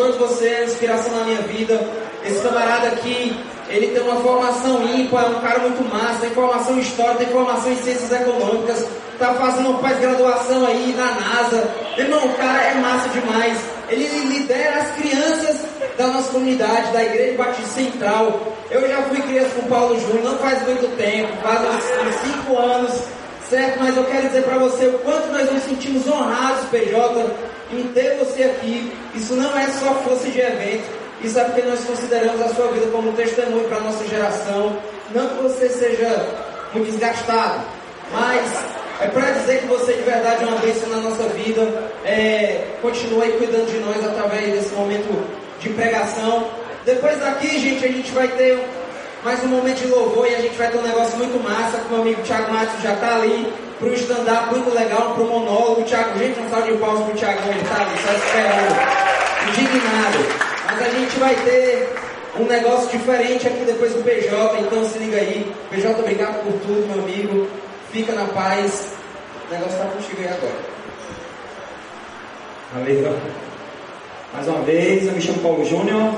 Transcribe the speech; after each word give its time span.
todos 0.00 0.16
vocês, 0.16 0.60
é 0.60 0.64
inspiração 0.64 1.14
na 1.14 1.24
minha 1.24 1.42
vida. 1.42 1.78
Esse 2.24 2.40
camarada 2.40 2.88
aqui, 2.88 3.36
ele 3.68 3.88
tem 3.88 4.02
uma 4.02 4.16
formação 4.22 4.82
ímpar, 4.88 5.24
é 5.24 5.28
um 5.28 5.40
cara 5.40 5.58
muito 5.58 5.84
massa, 5.92 6.20
tem 6.20 6.30
formação 6.30 6.76
em 6.78 6.80
história, 6.80 7.16
tem 7.16 7.26
formação 7.26 7.70
em 7.70 7.76
ciências 7.76 8.10
econômicas, 8.10 8.86
tá 9.18 9.34
fazendo 9.34 9.78
pós-graduação 9.78 10.66
aí 10.66 10.94
na 10.96 11.04
NASA. 11.20 11.70
Irmão, 11.98 12.24
o 12.24 12.34
cara 12.34 12.62
é 12.62 12.74
massa 12.76 13.10
demais. 13.10 13.58
Ele 13.90 14.06
lidera 14.06 14.80
as 14.80 14.90
crianças 14.92 15.56
da 15.98 16.06
nossa 16.06 16.32
comunidade, 16.32 16.92
da 16.92 17.04
Igreja 17.04 17.36
Batista 17.36 17.74
Central. 17.74 18.40
Eu 18.70 18.88
já 18.88 19.02
fui 19.02 19.20
criança 19.20 19.50
com 19.50 19.66
o 19.66 19.68
Paulo 19.68 20.00
Júnior, 20.00 20.24
não 20.24 20.38
faz 20.38 20.62
muito 20.62 20.96
tempo, 20.96 21.30
faz 21.42 21.60
uns 21.60 22.14
5 22.46 22.56
anos, 22.56 23.02
certo? 23.50 23.80
Mas 23.80 23.96
eu 23.96 24.04
quero 24.04 24.28
dizer 24.28 24.44
para 24.44 24.58
você 24.58 24.86
o 24.86 24.98
quanto 25.00 25.26
nós 25.32 25.52
nos 25.52 25.64
sentimos 25.64 26.06
honrados, 26.06 26.68
PJ, 26.70 27.26
em 27.72 27.82
ter 27.88 28.16
você 28.16 28.44
aqui. 28.44 28.92
Isso 29.14 29.34
não 29.34 29.58
é 29.58 29.66
só 29.66 29.94
força 29.96 30.30
de 30.30 30.40
evento. 30.40 30.88
Isso 31.22 31.38
é 31.38 31.44
porque 31.44 31.62
nós 31.62 31.84
consideramos 31.84 32.40
a 32.40 32.48
sua 32.54 32.68
vida 32.68 32.86
como 32.86 33.10
um 33.10 33.12
testemunho 33.12 33.68
para 33.68 33.78
a 33.78 33.80
nossa 33.80 34.06
geração. 34.06 34.74
Não 35.14 35.28
que 35.28 35.42
você 35.42 35.68
seja 35.68 36.26
muito 36.72 36.90
desgastado, 36.90 37.60
mas 38.12 38.50
é 39.00 39.08
para 39.08 39.30
dizer 39.32 39.60
que 39.60 39.66
você 39.66 39.92
de 39.94 40.02
verdade 40.02 40.44
é 40.44 40.46
uma 40.46 40.58
bênção 40.60 40.88
na 40.88 40.98
nossa 40.98 41.24
vida. 41.30 41.62
É, 42.04 42.64
aí 42.82 43.32
cuidando 43.32 43.70
de 43.70 43.78
nós 43.78 44.04
através 44.06 44.52
desse 44.52 44.72
momento 44.74 45.26
de 45.58 45.68
pregação. 45.70 46.48
Depois 46.86 47.18
daqui, 47.18 47.58
gente, 47.58 47.84
a 47.84 47.88
gente 47.88 48.10
vai 48.12 48.28
ter 48.28 48.58
mais 49.22 49.42
um 49.44 49.48
momento 49.48 49.80
de 49.80 49.88
louvor 49.88 50.26
e 50.26 50.34
a 50.34 50.40
gente 50.40 50.56
vai 50.56 50.70
ter 50.70 50.78
um 50.78 50.82
negócio 50.82 51.16
muito 51.18 51.42
massa. 51.42 51.78
Com 51.78 51.94
meu 51.94 52.02
amigo 52.02 52.22
Thiago 52.22 52.52
Matos 52.52 52.82
já 52.82 52.94
está 52.94 53.16
ali 53.16 53.52
para 53.78 53.88
o 53.88 53.94
stand-up 53.94 54.50
muito 54.50 54.74
legal, 54.74 55.14
para 55.14 55.22
o 55.22 55.26
monólogo. 55.26 55.82
Thiago, 55.82 56.18
gente, 56.18 56.40
um 56.40 56.48
salve 56.48 56.72
de 56.72 56.78
palmas 56.78 57.04
para 57.04 57.14
o 57.14 57.16
Thiago, 57.16 57.40
ele 57.48 57.60
está 57.60 57.74
ali, 57.76 57.98
só 57.98 58.12
esperando, 58.12 59.48
indignado. 59.48 60.18
Mas 60.66 60.82
a 60.82 60.90
gente 60.90 61.18
vai 61.18 61.34
ter 61.34 61.92
um 62.38 62.44
negócio 62.44 62.88
diferente 62.98 63.46
aqui 63.46 63.64
depois 63.64 63.92
do 63.92 64.02
PJ, 64.02 64.60
então 64.60 64.88
se 64.88 64.98
liga 64.98 65.18
aí. 65.18 65.52
PJ, 65.70 66.00
obrigado 66.00 66.42
por 66.42 66.52
tudo, 66.60 66.86
meu 66.86 67.02
amigo. 67.02 67.48
Fica 67.92 68.12
na 68.12 68.24
paz. 68.26 68.92
O 69.48 69.52
negócio 69.52 69.72
está 69.72 69.86
contigo 69.86 70.20
aí 70.20 70.28
agora. 70.28 70.80
Valeu. 72.72 73.18
Mais 74.32 74.46
uma 74.46 74.60
vez, 74.60 75.06
eu 75.06 75.12
me 75.12 75.20
chamo 75.20 75.40
Paulo 75.40 75.64
Júnior. 75.64 76.14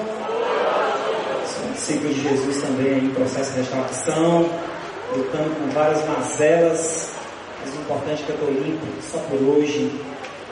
Discípulo 1.75 2.13
de 2.13 2.23
Jesus 2.23 2.63
também 2.63 2.99
em 2.99 3.11
processo 3.11 3.53
de 3.53 3.59
restauração, 3.59 4.51
lutando 5.17 5.51
com 5.51 5.71
várias 5.71 6.07
mazelas. 6.07 7.11
Mas 7.61 7.75
o 7.75 7.81
importante 7.81 8.23
é 8.23 8.27
que 8.27 8.31
eu 8.31 8.37
estou 8.37 8.51
limpo, 8.51 8.87
só 9.11 9.19
por 9.19 9.41
hoje. 9.43 9.91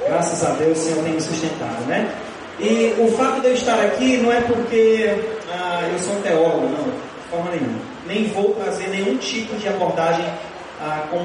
Graças 0.07 0.45
a 0.45 0.51
Deus 0.55 0.79
o 0.79 0.83
Senhor 0.83 1.05
tem 1.05 1.13
me 1.13 1.21
sustentado, 1.21 1.85
né? 1.87 2.15
E 2.59 2.95
o 2.99 3.11
fato 3.13 3.41
de 3.41 3.49
eu 3.49 3.55
estar 3.55 3.81
aqui 3.81 4.19
não 4.19 4.33
é 4.33 4.41
porque 4.41 5.15
ah, 5.51 5.89
eu 5.93 5.99
sou 5.99 6.15
um 6.15 6.21
teólogo, 6.21 6.69
não, 6.69 6.85
de 6.85 7.29
forma 7.31 7.51
nenhuma. 7.51 7.81
Nem 8.07 8.29
vou 8.29 8.55
trazer 8.55 8.89
nenhum 8.89 9.17
tipo 9.17 9.57
de 9.57 9.69
abordagem 9.69 10.27
ah, 10.81 11.07
com 11.11 11.19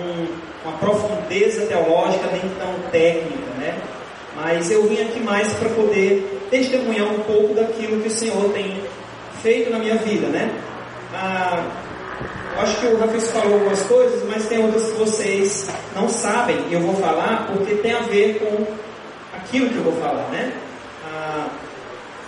uma 0.64 0.78
profundeza 0.78 1.66
teológica, 1.66 2.28
nem 2.32 2.42
tão 2.42 2.90
técnica, 2.92 3.54
né? 3.60 3.78
Mas 4.36 4.70
eu 4.70 4.88
vim 4.88 5.02
aqui 5.02 5.20
mais 5.20 5.52
para 5.54 5.70
poder 5.70 6.48
testemunhar 6.50 7.08
um 7.08 7.20
pouco 7.20 7.54
daquilo 7.54 8.02
que 8.02 8.08
o 8.08 8.12
Senhor 8.12 8.50
tem 8.54 8.82
feito 9.46 9.70
na 9.70 9.78
minha 9.78 9.96
vida, 9.98 10.26
né? 10.30 10.52
Ah, 11.14 11.64
acho 12.58 12.80
que 12.80 12.88
o 12.88 12.98
Rafael 12.98 13.22
falou 13.22 13.54
algumas 13.54 13.84
coisas, 13.84 14.24
mas 14.28 14.48
tem 14.48 14.58
outras 14.58 14.92
que 14.92 14.98
vocês 14.98 15.70
não 15.96 16.10
sabem 16.10 16.58
e 16.68 16.74
eu 16.74 16.82
vou 16.82 16.96
falar 16.96 17.46
porque 17.54 17.76
tem 17.76 17.94
a 17.94 18.00
ver 18.00 18.40
com 18.40 18.66
aquilo 19.38 19.70
que 19.70 19.76
eu 19.76 19.84
vou 19.84 19.94
falar, 20.02 20.28
né? 20.32 20.52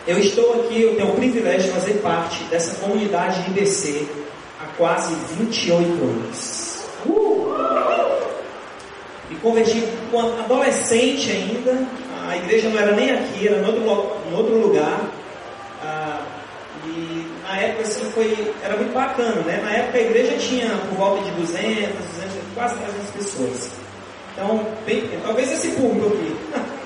eu 0.05 0.17
estou 0.19 0.61
aqui, 0.61 0.83
eu 0.83 0.95
tenho 0.95 1.09
o 1.09 1.15
privilégio 1.15 1.63
de 1.63 1.79
fazer 1.79 1.93
parte 1.95 2.41
dessa 2.45 2.75
comunidade 2.75 3.43
de 3.43 3.49
IBC 3.49 4.07
há 4.61 4.65
quase 4.77 5.13
28 5.37 5.83
anos. 6.01 6.85
Uh! 7.05 7.53
Me 9.29 9.35
converti 9.37 9.83
quando 10.11 10.39
adolescente 10.39 11.31
ainda, 11.31 11.85
a 12.29 12.37
igreja 12.37 12.69
não 12.69 12.79
era 12.79 12.95
nem 12.95 13.11
aqui, 13.11 13.47
era 13.47 13.57
em 13.57 13.65
outro, 13.65 14.17
em 14.31 14.33
outro 14.33 14.57
lugar. 14.59 15.16
Na 17.47 17.57
época 17.57 17.83
assim 17.83 18.11
foi, 18.11 18.53
era 18.61 18.75
muito 18.75 18.93
bacana, 18.93 19.41
né? 19.43 19.61
Na 19.63 19.71
época 19.71 19.97
a 19.97 20.01
igreja 20.01 20.37
tinha 20.37 20.69
por 20.89 20.97
volta 20.97 21.23
de 21.23 21.31
200, 21.31 21.63
200 21.63 22.37
quase 22.53 22.75
300 22.75 23.09
pessoas. 23.11 23.71
Então, 24.33 24.67
bem, 24.85 25.09
talvez 25.23 25.51
esse 25.51 25.69
público 25.71 26.07
aqui. 26.07 26.35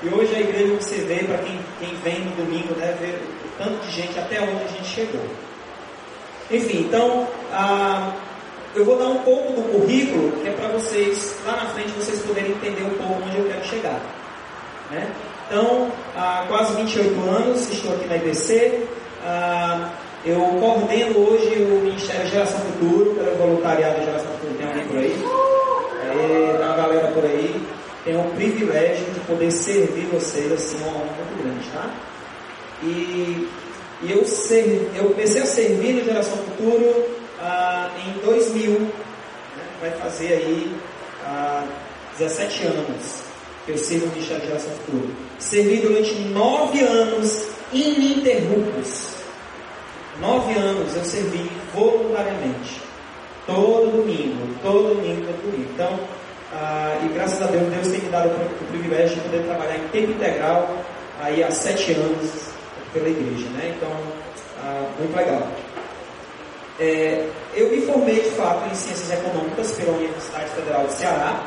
E 0.00 0.14
hoje 0.14 0.32
a 0.32 0.38
igreja 0.38 0.76
que 0.76 0.84
você 0.84 0.94
vê, 0.98 1.24
para 1.24 1.38
quem, 1.38 1.58
quem 1.80 1.92
vem 2.04 2.20
no 2.20 2.30
domingo, 2.36 2.72
né, 2.76 2.96
ver 3.00 3.20
o 3.44 3.48
tanto 3.58 3.84
de 3.84 3.90
gente 3.90 4.16
até 4.16 4.40
onde 4.40 4.62
a 4.62 4.68
gente 4.68 4.84
chegou. 4.84 5.26
Enfim, 6.48 6.84
então, 6.86 7.26
ah, 7.52 8.12
eu 8.76 8.84
vou 8.84 8.96
dar 8.96 9.08
um 9.08 9.18
pouco 9.24 9.54
do 9.54 9.72
currículo, 9.72 10.40
que 10.40 10.48
é 10.48 10.52
para 10.52 10.68
vocês, 10.68 11.36
lá 11.44 11.56
na 11.56 11.66
frente, 11.70 11.90
vocês 11.90 12.22
poderem 12.22 12.52
entender 12.52 12.84
um 12.84 12.90
pouco 12.90 13.24
onde 13.26 13.38
eu 13.38 13.48
quero 13.48 13.64
chegar. 13.64 14.00
Né? 14.92 15.10
Então, 15.48 15.90
há 16.16 16.44
quase 16.46 16.76
28 16.76 17.20
anos, 17.30 17.68
estou 17.68 17.92
aqui 17.94 18.06
na 18.06 18.16
IBC. 18.18 18.86
Ah, 19.24 19.90
eu 20.24 20.40
coordeno 20.60 21.18
hoje 21.18 21.62
o 21.62 21.80
Ministério 21.82 22.26
Geração 22.26 22.60
Futuro, 22.60 23.14
pelo 23.14 23.36
voluntariado 23.36 24.04
Geração 24.04 24.32
Futuro, 24.32 24.54
tem 24.54 24.66
alguém 24.66 24.86
por 24.86 24.98
aí? 24.98 25.24
É, 26.02 26.56
tem 26.58 26.66
uma 26.66 26.76
galera 26.76 27.08
por 27.08 27.24
aí 27.24 27.68
tenho 28.08 28.20
o 28.20 28.30
privilégio 28.30 29.04
de 29.12 29.20
poder 29.20 29.50
servir 29.50 30.06
vocês 30.06 30.50
assim, 30.50 30.78
uma 30.78 30.88
honra 30.88 31.04
muito 31.04 31.42
grande, 31.42 31.68
tá? 31.68 31.90
E, 32.82 33.48
e 34.02 34.12
eu, 34.12 34.24
ser, 34.24 34.90
eu 34.94 35.10
comecei 35.10 35.42
a 35.42 35.46
servir 35.46 35.92
no 35.92 36.04
Geração 36.04 36.38
Futuro 36.38 37.04
ah, 37.38 37.90
em 38.06 38.18
2000, 38.24 38.70
né? 38.80 38.88
vai 39.80 39.90
fazer 39.90 40.32
aí 40.34 40.74
ah, 41.26 41.66
17 42.18 42.66
anos 42.66 43.22
que 43.66 43.72
eu 43.72 43.78
sirvo 43.78 44.06
no 44.06 44.12
Ministério 44.12 44.46
Geração 44.46 44.70
Futuro. 44.72 45.10
Servi 45.38 45.76
durante 45.76 46.14
nove 46.14 46.80
anos 46.80 47.48
ininterruptos. 47.72 49.17
Nove 50.20 50.52
anos 50.54 50.96
eu 50.96 51.04
servi 51.04 51.50
voluntariamente. 51.74 52.80
Todo 53.46 53.90
domingo, 53.90 54.54
todo 54.62 54.94
domingo, 54.94 55.26
todo 55.26 55.50
domingo. 55.50 55.70
Então, 55.74 55.98
ah, 56.52 56.98
e 57.04 57.08
graças 57.14 57.40
a 57.40 57.46
Deus, 57.46 57.68
Deus 57.68 57.88
tem 57.88 58.00
me 58.00 58.08
dado 58.08 58.28
o, 58.28 58.66
privilégio 58.66 59.16
de 59.16 59.20
poder 59.22 59.44
trabalhar 59.44 59.76
em 59.76 59.88
tempo 59.88 60.12
integral 60.12 60.68
aí 61.22 61.42
há 61.42 61.50
sete 61.50 61.92
anos 61.92 62.50
pela 62.92 63.08
igreja, 63.08 63.48
né? 63.50 63.74
Então, 63.76 63.90
ah, 64.62 64.90
muito 64.98 65.16
legal. 65.16 65.46
É, 66.80 67.28
eu 67.54 67.70
me 67.70 67.80
formei 67.82 68.20
de 68.20 68.30
fato 68.30 68.70
em 68.70 68.74
Ciências 68.74 69.10
Econômicas 69.10 69.72
pela 69.72 69.96
Universidade 69.96 70.50
Federal 70.50 70.86
de 70.86 70.92
Ceará. 70.94 71.42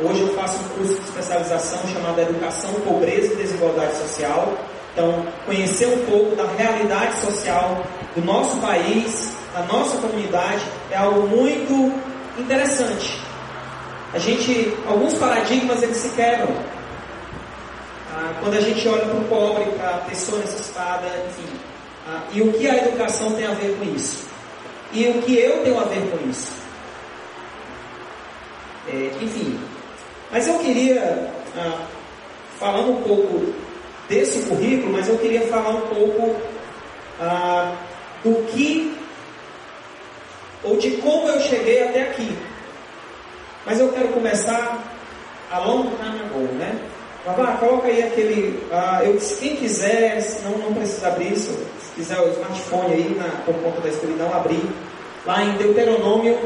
Hoje 0.00 0.20
eu 0.22 0.34
faço 0.34 0.58
um 0.58 0.68
curso 0.70 0.94
de 0.94 1.08
especialização 1.08 1.78
chamado 1.88 2.20
Educação, 2.20 2.72
Pobreza 2.80 3.32
e 3.32 3.36
Desigualdade 3.36 3.96
Social. 3.96 4.52
Então, 4.94 5.26
conhecer 5.44 5.86
um 5.88 6.06
pouco 6.06 6.36
da 6.36 6.46
realidade 6.46 7.20
social 7.20 7.84
do 8.14 8.24
nosso 8.24 8.56
país, 8.58 9.36
da 9.52 9.62
nossa 9.62 9.98
comunidade, 9.98 10.62
é 10.88 10.96
algo 10.96 11.26
muito 11.26 11.92
interessante. 12.38 13.20
A 14.12 14.18
gente, 14.20 14.72
alguns 14.86 15.14
paradigmas 15.14 15.82
eles 15.82 15.96
se 15.96 16.08
quebram. 16.10 16.54
Ah, 18.14 18.34
quando 18.40 18.54
a 18.54 18.60
gente 18.60 18.86
olha 18.86 19.04
para 19.04 19.16
o 19.16 19.24
pobre, 19.24 19.64
para 19.72 19.96
a 19.96 19.98
pessoa 19.98 20.38
necessitada, 20.38 21.08
enfim. 21.28 21.52
Ah, 22.06 22.22
e 22.32 22.40
o 22.40 22.52
que 22.52 22.70
a 22.70 22.76
educação 22.76 23.32
tem 23.32 23.46
a 23.46 23.54
ver 23.54 23.76
com 23.76 23.84
isso? 23.96 24.28
E 24.92 25.08
o 25.08 25.22
que 25.22 25.36
eu 25.36 25.64
tenho 25.64 25.80
a 25.80 25.84
ver 25.84 26.08
com 26.08 26.30
isso? 26.30 26.52
É, 28.86 29.10
enfim. 29.20 29.58
Mas 30.30 30.46
eu 30.46 30.56
queria, 30.60 31.28
ah, 31.56 31.84
falando 32.60 32.92
um 32.92 33.02
pouco 33.02 33.63
desse 34.08 34.40
currículo, 34.48 34.92
mas 34.92 35.08
eu 35.08 35.18
queria 35.18 35.42
falar 35.42 35.70
um 35.70 35.80
pouco 35.82 36.36
ah, 37.20 37.72
do 38.22 38.34
que, 38.46 38.96
ou 40.62 40.76
de 40.76 40.92
como 40.98 41.28
eu 41.28 41.40
cheguei 41.40 41.82
até 41.82 42.02
aqui. 42.02 42.36
Mas 43.66 43.80
eu 43.80 43.90
quero 43.92 44.08
começar 44.08 44.82
a 45.50 45.58
long 45.58 45.90
time 45.96 46.20
ago, 46.20 46.52
né? 46.54 46.78
Babá, 47.24 47.56
coloca 47.56 47.88
aí 47.88 48.02
aquele. 48.02 48.62
Ah, 48.70 49.00
eu, 49.02 49.16
quem 49.40 49.56
quiser, 49.56 50.22
não, 50.44 50.58
não 50.58 50.74
precisa 50.74 51.08
abrir 51.08 51.32
isso. 51.32 51.50
Se 51.80 51.94
quiser 51.94 52.20
o 52.20 52.28
smartphone 52.32 52.92
aí, 52.92 53.16
na, 53.18 53.28
por 53.46 53.54
conta 53.62 53.80
da 53.80 53.88
escuridão, 53.88 54.32
abrir. 54.34 54.62
Lá 55.24 55.42
em 55.42 55.56
Deuteronômio, 55.56 56.38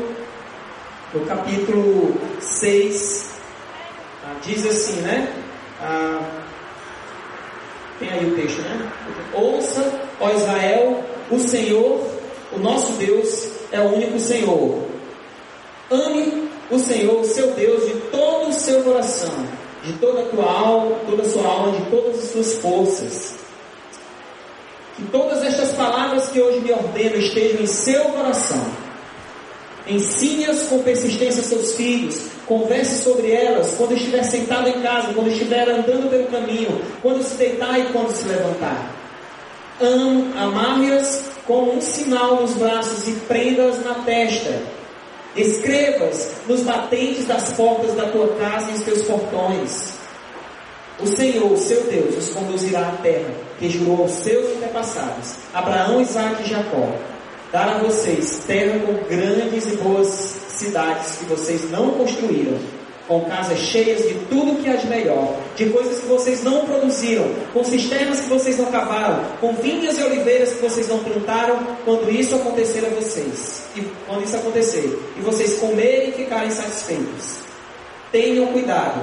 no 1.13 1.27
capítulo 1.27 2.15
6, 2.41 3.31
ah, 4.25 4.37
diz 4.45 4.65
assim, 4.65 5.01
né? 5.01 5.33
Ah, 5.83 6.38
tem 7.99 8.11
aí 8.11 8.31
o 8.31 8.35
texto, 8.35 8.61
né? 8.61 8.93
Ouça, 9.35 10.01
ó 10.21 10.31
Israel, 10.31 11.05
o 11.31 11.39
Senhor, 11.39 12.07
o 12.53 12.59
nosso 12.59 12.93
Deus, 12.93 13.51
é 13.73 13.81
o 13.81 13.95
único 13.95 14.19
Senhor. 14.19 14.83
Ame 15.91 16.49
o 16.71 16.79
Senhor, 16.79 17.25
seu 17.25 17.53
Deus, 17.53 17.87
de 17.87 17.95
todo 18.11 18.51
o 18.51 18.53
seu 18.53 18.83
coração, 18.83 19.47
de 19.83 19.93
toda 19.95 20.23
a 20.23 20.25
tua 20.27 20.45
alma, 20.45 20.97
toda 21.09 21.23
a 21.23 21.29
sua 21.29 21.47
alma, 21.47 21.73
de 21.73 21.91
todas 21.91 22.19
as 22.19 22.31
suas 22.31 22.55
forças. 22.55 23.35
Que 24.97 25.05
todas 25.05 25.43
estas 25.45 25.73
palavras 25.73 26.29
que 26.29 26.41
hoje 26.41 26.59
lhe 26.59 26.73
ordeno 26.73 27.17
estejam 27.17 27.63
em 27.63 27.67
seu 27.67 28.05
coração. 28.07 28.88
Ensine-as 29.89 30.65
com 30.65 30.83
persistência 30.83 31.43
seus 31.43 31.75
filhos. 31.75 32.29
Converse 32.47 33.03
sobre 33.03 33.31
elas 33.33 33.75
quando 33.77 33.95
estiver 33.95 34.23
sentado 34.23 34.69
em 34.69 34.81
casa, 34.83 35.15
quando 35.15 35.31
estiver 35.31 35.69
andando 35.69 36.11
pelo 36.11 36.27
caminho, 36.27 36.81
quando 37.03 37.23
se 37.23 37.37
deitar 37.37 37.79
e 37.79 37.85
quando 37.93 38.11
se 38.11 38.27
levantar. 38.29 38.95
Amarre-as 40.37 41.25
como 41.47 41.77
um 41.77 41.81
sinal 41.81 42.43
nos 42.43 42.55
braços 42.55 43.09
e 43.09 43.13
prenda-as 43.13 43.83
na 43.85 43.95
testa. 43.95 44.61
Escrevas 45.37 46.33
nos 46.47 46.63
batentes 46.63 47.27
das 47.27 47.53
portas 47.53 47.95
da 47.95 48.07
tua 48.09 48.29
casa 48.37 48.71
e 48.71 48.75
os 48.75 48.83
teus 48.83 49.03
portões. 49.03 49.93
O 51.01 51.07
Senhor, 51.07 51.57
seu 51.57 51.85
Deus, 51.85 52.17
os 52.17 52.35
conduzirá 52.35 52.89
à 52.89 53.03
terra 53.03 53.31
que 53.59 53.71
jurou 53.71 54.03
aos 54.03 54.13
seus 54.13 54.57
antepassados, 54.57 55.37
Abraão, 55.55 56.01
Isaac 56.01 56.43
e 56.43 56.49
Jacó. 56.49 56.93
Dar 57.53 57.77
a 57.77 57.79
vocês 57.79 58.43
terra 58.47 58.79
com 58.81 58.93
grandes 59.09 59.67
e 59.67 59.77
boas 59.77 60.09
cidades 60.51 61.17
que 61.17 61.25
vocês 61.25 61.71
não 61.71 61.93
construíram, 61.93 62.59
com 63.07 63.25
casas 63.25 63.59
cheias 63.59 64.07
de 64.07 64.15
tudo 64.27 64.63
que 64.63 64.69
há 64.69 64.77
de 64.77 64.87
melhor, 64.87 65.35
de 65.57 65.71
coisas 65.71 66.01
que 66.01 66.07
vocês 66.07 66.45
não 66.45 66.67
produziram, 66.67 67.25
com 67.55 67.65
cisternas 67.65 68.21
que 68.21 68.29
vocês 68.29 68.59
não 68.59 68.67
cavaram, 68.67 69.25
com 69.41 69.55
vinhas 69.55 69.99
e 69.99 70.03
oliveiras 70.03 70.53
que 70.53 70.61
vocês 70.61 70.89
não 70.89 70.99
plantaram, 70.99 71.59
quando 71.87 72.11
isso 72.11 72.35
acontecer 72.37 72.85
a 72.85 72.91
vocês, 72.91 73.63
e 73.75 73.81
quando 74.07 74.25
isso 74.25 74.37
acontecer, 74.37 74.99
e 75.17 75.21
vocês 75.23 75.55
comerem 75.59 76.11
e 76.11 76.13
ficarem 76.13 76.51
satisfeitos. 76.51 77.39
Tenham 78.13 78.49
cuidado, 78.49 79.01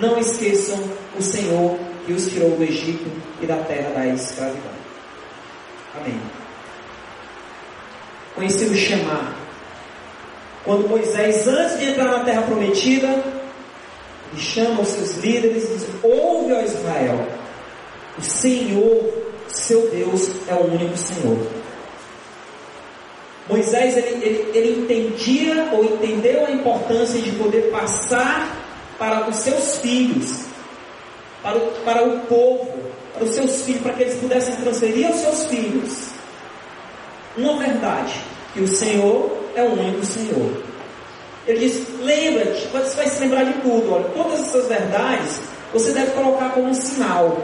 não 0.00 0.18
esqueçam 0.18 0.78
o 1.18 1.22
Senhor 1.22 1.76
que 2.06 2.12
os 2.12 2.30
tirou 2.30 2.50
do 2.50 2.62
Egito 2.62 3.10
e 3.42 3.46
da 3.46 3.56
terra 3.56 3.90
da 3.90 4.06
escravidão. 4.06 4.78
Amém. 5.96 6.37
Conhecido 8.38 8.72
Shema. 8.76 9.34
Quando 10.64 10.88
Moisés, 10.88 11.48
antes 11.48 11.80
de 11.80 11.86
entrar 11.86 12.04
na 12.04 12.20
terra 12.20 12.42
prometida, 12.42 13.20
e 14.32 14.38
chama 14.38 14.82
os 14.82 14.88
seus 14.88 15.16
líderes 15.16 15.64
e 15.64 15.74
diz: 15.74 15.88
Ouve, 16.04 16.52
ó 16.52 16.60
Israel, 16.60 17.26
o 18.16 18.22
Senhor, 18.22 19.12
seu 19.48 19.90
Deus, 19.90 20.30
é 20.46 20.54
o 20.54 20.72
único 20.72 20.96
Senhor. 20.96 21.38
Moisés 23.48 23.96
ele, 23.96 24.24
ele, 24.24 24.50
ele 24.54 24.80
entendia 24.82 25.70
ou 25.72 25.84
entendeu 25.84 26.46
a 26.46 26.50
importância 26.52 27.20
de 27.20 27.32
poder 27.32 27.72
passar 27.72 28.56
para 28.98 29.28
os 29.28 29.34
seus 29.36 29.78
filhos, 29.78 30.44
para 31.42 31.56
o, 31.56 31.70
para 31.84 32.04
o 32.04 32.20
povo, 32.20 32.72
para 33.14 33.24
os 33.24 33.34
seus 33.34 33.62
filhos, 33.62 33.82
para 33.82 33.94
que 33.94 34.02
eles 34.02 34.16
pudessem 34.16 34.54
transferir 34.56 35.08
aos 35.08 35.16
seus 35.16 35.46
filhos 35.46 36.07
uma 37.38 37.56
verdade: 37.58 38.14
que 38.52 38.60
o 38.60 38.68
Senhor 38.68 39.36
é 39.54 39.62
o 39.62 39.72
único 39.72 40.04
Senhor. 40.04 40.62
Ele 41.46 41.60
diz: 41.60 41.86
lembra-te, 42.00 42.66
você 42.68 42.96
vai 42.96 43.06
se 43.08 43.20
lembrar 43.20 43.44
de 43.44 43.54
tudo. 43.60 43.92
Olha, 43.92 44.04
todas 44.14 44.40
essas 44.40 44.66
verdades 44.66 45.40
você 45.72 45.92
deve 45.92 46.12
colocar 46.12 46.50
como 46.50 46.68
um 46.68 46.74
sinal. 46.74 47.38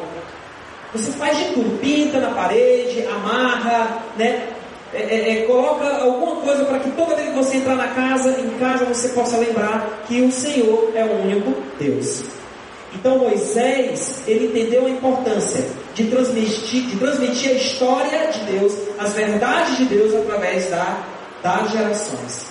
Você 0.93 1.11
faz 1.13 1.37
de 1.37 1.45
tudo, 1.55 1.79
pinta 1.81 2.21
na 2.21 2.31
parede, 2.31 3.05
amarra, 3.07 4.03
né? 4.17 4.49
É, 4.93 5.03
é, 5.03 5.31
é, 5.31 5.43
coloca 5.43 5.85
alguma 6.03 6.37
coisa 6.37 6.65
para 6.67 6.79
que 6.79 6.91
toda 6.93 7.17
vez 7.17 7.31
que 7.31 7.35
você 7.35 7.57
entrar 7.57 7.75
na 7.75 7.89
casa, 7.89 8.31
em 8.39 8.51
casa 8.61 8.85
você 8.85 9.09
possa 9.09 9.37
lembrar 9.39 10.05
que 10.07 10.21
o 10.23 10.31
Senhor 10.31 10.93
é 10.95 11.05
o 11.05 11.23
único 11.23 11.53
Deus. 11.81 12.23
Então 12.95 13.19
Moisés, 13.19 14.23
ele 14.25 14.47
entendeu 14.47 14.87
a 14.87 14.91
importância 14.91 15.65
de 15.95 16.05
transmitir, 16.05 16.83
de 16.87 16.97
transmitir 16.97 17.53
a 17.53 17.55
história 17.55 18.27
de 18.27 18.41
Deus, 18.53 18.73
as 18.99 19.13
verdades 19.13 19.77
de 19.79 19.85
Deus 19.87 20.15
através 20.15 20.71
da, 20.71 21.05
das 21.43 21.71
gerações. 21.71 22.47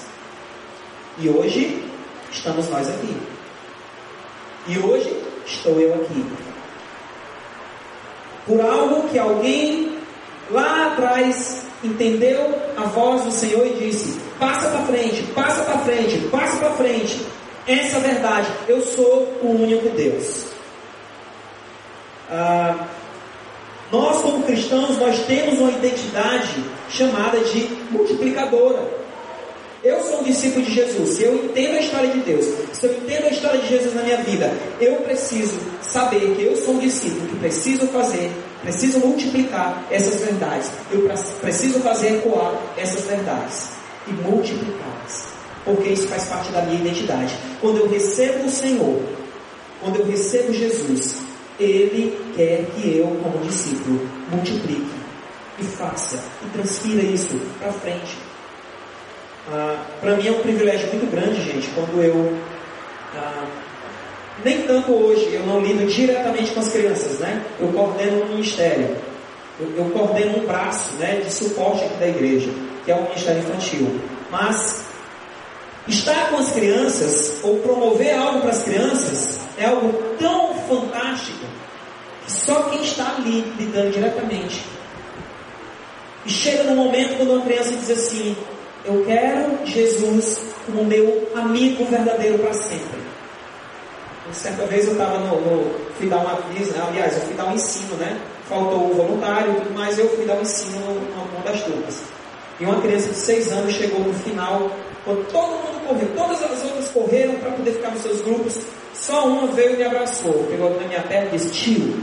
E 1.18 1.30
hoje 1.30 1.84
estamos 2.32 2.70
nós 2.70 2.90
aqui. 2.90 3.16
E 4.68 4.80
hoje 4.80 5.22
estou 5.46 5.80
eu 5.80 5.94
aqui. 5.96 6.26
Por 8.46 8.62
algo 8.62 9.10
que 9.10 9.20
alguém 9.20 9.98
lá 10.50 10.88
atrás 10.88 11.64
entendeu 11.84 12.58
a 12.78 12.84
voz 12.86 13.24
do 13.24 13.32
Senhor 13.32 13.66
e 13.68 13.74
disse: 13.74 14.20
passa 14.40 14.70
para 14.70 14.86
frente, 14.86 15.24
passa 15.36 15.64
para 15.64 15.80
frente, 15.80 16.18
passa 16.30 16.58
para 16.58 16.72
frente. 16.72 17.26
Essa 17.68 17.98
é 17.98 18.00
a 18.00 18.04
verdade. 18.04 18.48
Eu 18.68 18.82
sou 18.82 19.40
o 19.42 19.62
único 19.62 19.90
Deus. 19.90 20.46
Ah, 22.30 22.88
nós, 23.94 24.24
como 24.24 24.44
cristãos, 24.44 24.98
nós 24.98 25.20
temos 25.28 25.60
uma 25.60 25.70
identidade 25.70 26.64
chamada 26.90 27.40
de 27.42 27.70
multiplicadora. 27.92 28.84
Eu 29.84 30.04
sou 30.04 30.22
um 30.22 30.24
discípulo 30.24 30.66
de 30.66 30.74
Jesus. 30.74 31.10
Se 31.10 31.24
eu 31.24 31.46
entendo 31.46 31.76
a 31.76 31.80
história 31.80 32.10
de 32.10 32.20
Deus, 32.22 32.44
se 32.74 32.88
eu 32.88 32.98
entendo 32.98 33.26
a 33.26 33.30
história 33.30 33.60
de 33.60 33.70
Jesus 33.70 33.94
na 33.94 34.02
minha 34.02 34.18
vida, 34.24 34.52
eu 34.82 34.96
preciso 34.96 35.60
saber 35.84 36.22
que 36.36 36.42
eu 36.42 36.56
sou 36.58 36.74
um 36.74 36.80
discípulo 36.80 37.28
que 37.28 37.36
preciso 37.36 37.86
fazer, 37.90 38.32
preciso 38.64 38.98
multiplicar 38.98 39.86
essas 39.92 40.22
verdades. 40.22 40.72
Eu 40.92 41.08
preciso 41.40 41.80
fazer 41.82 42.16
ecoar 42.16 42.60
essas 42.76 43.04
verdades 43.06 43.70
e 44.08 44.12
multiplicá-las. 44.12 45.26
Porque 45.64 45.90
isso 45.90 46.08
faz 46.08 46.24
parte 46.24 46.52
da 46.52 46.64
minha 46.64 46.82
identidade. 46.82 47.38
Quando 47.62 47.78
eu 47.78 47.88
recebo 47.88 48.46
o 48.46 48.50
Senhor, 48.50 49.04
quando 49.80 50.00
eu 50.00 50.06
recebo 50.08 50.52
Jesus, 50.52 51.22
Ele 51.60 52.18
quer 52.36 52.66
que 52.76 52.98
eu, 52.98 53.08
como 53.22 53.46
discípulo, 53.46 54.08
multiplique 54.32 54.96
e 55.60 55.64
faça 55.64 56.24
e 56.44 56.50
transfira 56.50 57.04
isso 57.04 57.40
para 57.60 57.72
frente 57.72 58.18
ah, 59.52 59.84
para 60.00 60.16
mim 60.16 60.28
é 60.28 60.32
um 60.32 60.40
privilégio 60.40 60.88
muito 60.90 61.10
grande, 61.12 61.42
gente, 61.42 61.68
quando 61.76 62.02
eu. 62.02 62.38
Ah, 63.16 63.46
nem 64.44 64.62
tanto 64.64 64.92
hoje, 64.94 65.34
eu 65.34 65.46
não 65.46 65.60
lido 65.60 65.86
diretamente 65.86 66.52
com 66.52 66.60
as 66.62 66.72
crianças, 66.72 67.20
né? 67.20 67.44
Eu 67.60 67.68
coordeno 67.70 68.24
um 68.24 68.30
ministério. 68.30 68.96
Eu, 69.60 69.72
eu 69.78 69.86
coordeno 69.92 70.40
um 70.40 70.48
braço 70.48 70.94
né, 70.96 71.22
de 71.24 71.32
suporte 71.32 71.84
aqui 71.84 71.96
da 71.98 72.08
igreja, 72.08 72.50
que 72.84 72.92
é 72.92 72.96
o 72.96 73.04
Ministério 73.04 73.42
Infantil. 73.42 74.00
Mas 74.32 74.86
estar 75.88 76.30
com 76.30 76.38
as 76.38 76.52
crianças 76.52 77.40
ou 77.44 77.60
promover 77.60 78.16
algo 78.16 78.42
para 78.42 78.52
as 78.52 78.64
crianças 78.64 79.40
é 79.58 79.66
algo 79.66 79.92
tão 80.18 80.54
fantástico 80.68 81.46
que 82.26 82.32
só 82.32 82.64
quem 82.70 82.84
está 82.84 83.16
ali 83.18 83.42
lidando 83.58 83.92
diretamente. 83.92 84.64
E 86.26 86.30
chega 86.30 86.64
no 86.64 86.76
momento 86.76 87.18
quando 87.18 87.34
uma 87.34 87.46
criança 87.46 87.76
diz 87.76 87.90
assim: 87.90 88.36
eu 88.86 89.04
quero 89.06 89.66
Jesus 89.66 90.40
como 90.66 90.86
meu 90.86 91.30
amigo 91.36 91.86
verdadeiro 91.86 92.40
para 92.40 92.54
sempre. 92.54 93.04
Certa 94.32 94.66
vez 94.66 94.86
eu 94.86 94.94
estava 94.94 95.20
no, 95.20 95.42
no, 95.42 95.76
fui 95.98 96.08
dar 96.08 96.20
uma 96.20 96.40
aliás, 96.88 97.14
eu 97.14 97.22
fui 97.22 97.34
dar 97.36 97.46
um 97.46 97.56
ensino, 97.56 97.96
né? 97.98 98.20
Faltou 98.48 98.90
o 98.90 98.94
voluntário 98.96 99.52
e 99.52 99.56
tudo 99.56 99.74
mais, 99.74 100.00
eu 100.00 100.08
fui 100.16 100.26
dar 100.26 100.36
um 100.36 100.42
ensino 100.42 100.80
numa 100.80 101.44
das 101.44 101.62
turmas. 101.64 102.13
E 102.64 102.66
uma 102.66 102.80
criança 102.80 103.10
de 103.10 103.16
seis 103.16 103.52
anos 103.52 103.74
chegou 103.74 104.00
no 104.00 104.14
final, 104.14 104.72
quando 105.04 105.30
todo 105.34 105.50
mundo 105.50 105.86
correu, 105.86 106.08
todas 106.16 106.42
as 106.42 106.64
outras 106.64 106.88
correram 106.92 107.36
para 107.36 107.52
poder 107.52 107.74
ficar 107.74 107.92
nos 107.92 108.02
seus 108.02 108.22
grupos, 108.22 108.58
só 108.94 109.28
uma 109.28 109.48
veio 109.48 109.74
e 109.74 109.78
me 109.80 109.84
abraçou, 109.84 110.46
pegou 110.50 110.70
na 110.80 110.88
minha 110.88 111.02
perna 111.02 111.28
e 111.28 111.32
disse, 111.32 111.52
tio, 111.52 112.02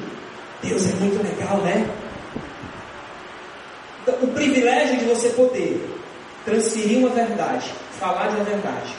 Deus 0.62 0.90
é 0.90 0.94
muito 0.96 1.22
legal, 1.22 1.56
né? 1.62 1.88
Então, 4.02 4.16
o 4.20 4.26
privilégio 4.34 4.98
de 4.98 5.06
você 5.06 5.30
poder 5.30 5.82
transferir 6.44 6.98
uma 6.98 7.08
verdade, 7.08 7.72
falar 7.98 8.28
da 8.28 8.44
verdade 8.44 8.94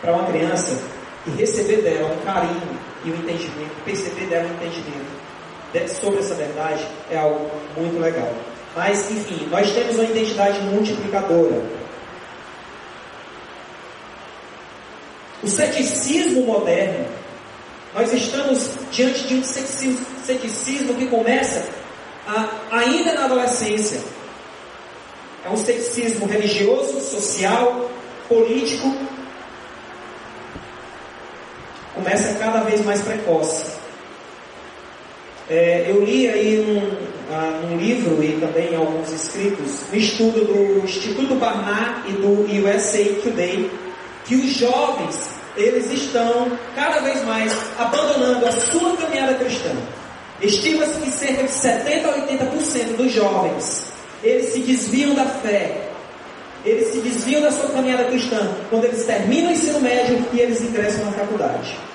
para 0.00 0.12
uma 0.12 0.26
criança 0.26 0.76
e 1.24 1.30
receber 1.40 1.82
dela 1.82 2.12
um 2.12 2.24
carinho 2.24 2.78
e 3.04 3.12
um 3.12 3.14
entendimento, 3.14 3.84
perceber 3.84 4.26
dela 4.26 4.48
um 4.48 4.54
entendimento 4.54 5.18
sobre 6.00 6.18
essa 6.18 6.34
verdade 6.34 6.84
é 7.12 7.16
algo 7.16 7.48
muito 7.76 8.00
legal. 8.00 8.32
Mas, 8.76 9.10
enfim, 9.10 9.48
nós 9.50 9.72
temos 9.72 9.96
uma 9.96 10.04
identidade 10.04 10.60
multiplicadora. 10.60 11.62
O 15.42 15.48
ceticismo 15.48 16.42
moderno, 16.42 17.06
nós 17.94 18.12
estamos 18.12 18.70
diante 18.90 19.26
de 19.26 19.34
um 19.36 19.42
ceticismo 19.44 20.94
que 20.94 21.06
começa 21.06 21.64
a, 22.26 22.48
ainda 22.70 23.14
na 23.14 23.24
adolescência. 23.24 24.00
É 25.44 25.48
um 25.48 25.56
ceticismo 25.56 26.26
religioso, 26.26 27.00
social, 27.00 27.90
político, 28.28 28.94
começa 31.94 32.38
cada 32.38 32.60
vez 32.60 32.84
mais 32.84 33.00
precoce. 33.00 33.78
É, 35.50 35.86
eu 35.88 36.04
li 36.04 36.28
aí 36.28 36.56
num, 36.58 37.07
ah, 37.30 37.60
num, 37.62 37.76
livro 37.76 38.22
e 38.22 38.40
também 38.40 38.74
alguns 38.74 39.12
escritos, 39.12 39.82
um 39.92 39.96
estudo 39.96 40.44
do 40.44 40.84
Instituto 40.84 41.34
Barnard 41.34 42.08
e 42.08 42.12
do 42.12 42.42
USA 42.42 43.04
Today, 43.22 43.70
que 44.24 44.34
os 44.34 44.50
jovens, 44.52 45.28
eles 45.56 45.90
estão 45.90 46.50
cada 46.74 47.00
vez 47.00 47.24
mais 47.24 47.54
abandonando 47.78 48.46
a 48.46 48.52
sua 48.52 48.96
caminhada 48.96 49.34
cristã. 49.34 49.70
Estima-se 50.40 51.00
que 51.00 51.10
cerca 51.10 51.42
de 51.42 51.50
70 51.50 52.08
a 52.08 52.26
80% 52.26 52.96
dos 52.96 53.12
jovens, 53.12 53.84
eles 54.22 54.52
se 54.52 54.60
desviam 54.60 55.14
da 55.14 55.26
fé, 55.26 55.88
eles 56.64 56.88
se 56.92 57.00
desviam 57.00 57.42
da 57.42 57.50
sua 57.50 57.70
caminhada 57.70 58.04
cristã 58.04 58.56
quando 58.70 58.84
eles 58.84 59.04
terminam 59.04 59.50
o 59.50 59.52
ensino 59.52 59.80
médio 59.80 60.24
e 60.32 60.40
eles 60.40 60.60
ingressam 60.60 61.04
na 61.06 61.12
faculdade. 61.12 61.87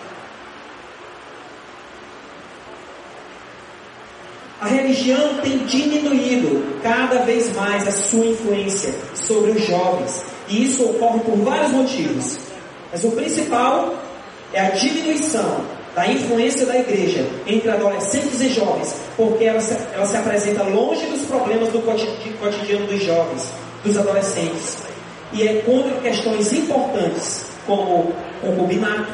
A 4.64 4.68
religião 4.68 5.42
tem 5.42 5.58
diminuído 5.66 6.80
cada 6.82 7.26
vez 7.26 7.54
mais 7.54 7.86
a 7.86 7.92
sua 7.92 8.26
influência 8.28 8.96
sobre 9.14 9.52
os 9.52 9.68
jovens. 9.68 10.24
E 10.48 10.64
isso 10.64 10.86
ocorre 10.86 11.20
por 11.20 11.36
vários 11.40 11.74
motivos. 11.74 12.38
Mas 12.90 13.04
o 13.04 13.12
principal 13.12 13.94
é 14.54 14.62
a 14.62 14.70
diminuição 14.70 15.66
da 15.94 16.08
influência 16.08 16.66
da 16.66 16.78
igreja 16.78 17.28
entre 17.46 17.70
adolescentes 17.70 18.40
e 18.40 18.54
jovens, 18.54 18.96
porque 19.18 19.44
ela 19.44 19.60
se, 19.60 19.78
ela 19.94 20.06
se 20.06 20.16
apresenta 20.16 20.64
longe 20.64 21.08
dos 21.08 21.24
problemas 21.24 21.68
do 21.68 21.82
cotidiano 22.40 22.88
dos 22.88 23.04
jovens, 23.04 23.52
dos 23.84 23.98
adolescentes, 23.98 24.78
e 25.34 25.46
é 25.46 25.56
contra 25.64 26.00
questões 26.00 26.54
importantes 26.54 27.48
como 27.68 28.14
concubinato, 28.40 29.12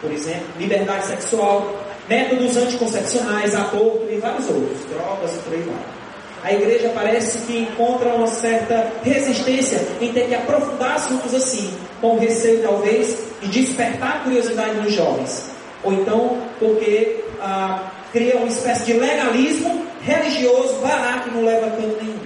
por 0.00 0.10
exemplo, 0.10 0.46
liberdade 0.58 1.06
sexual, 1.06 1.81
métodos 2.08 2.56
anticoncepcionais, 2.56 3.54
aborto 3.54 4.06
e 4.10 4.16
vários 4.18 4.48
outros, 4.48 4.84
drogas 4.86 5.34
e 5.34 5.38
por 5.38 5.52
aí 5.54 5.62
vai. 5.62 6.02
A 6.44 6.52
igreja 6.52 6.90
parece 6.92 7.38
que 7.46 7.56
encontra 7.56 8.08
uma 8.14 8.26
certa 8.26 8.92
resistência 9.04 9.80
em 10.00 10.12
ter 10.12 10.26
que 10.26 10.34
aprofundar 10.34 10.96
assuntos 10.96 11.32
assim, 11.34 11.72
com 12.00 12.18
receio 12.18 12.62
talvez 12.62 13.16
de 13.40 13.48
despertar 13.48 14.16
a 14.16 14.18
curiosidade 14.20 14.76
nos 14.76 14.92
jovens. 14.92 15.50
Ou 15.84 15.92
então 15.92 16.38
porque 16.58 17.22
ah, 17.40 17.90
cria 18.12 18.36
uma 18.36 18.48
espécie 18.48 18.86
de 18.86 18.94
legalismo 18.94 19.86
religioso 20.02 20.74
barato 20.80 21.28
que 21.28 21.36
não 21.36 21.44
leva 21.44 21.66
a 21.66 21.70
canto 21.70 21.96
nenhum. 22.02 22.18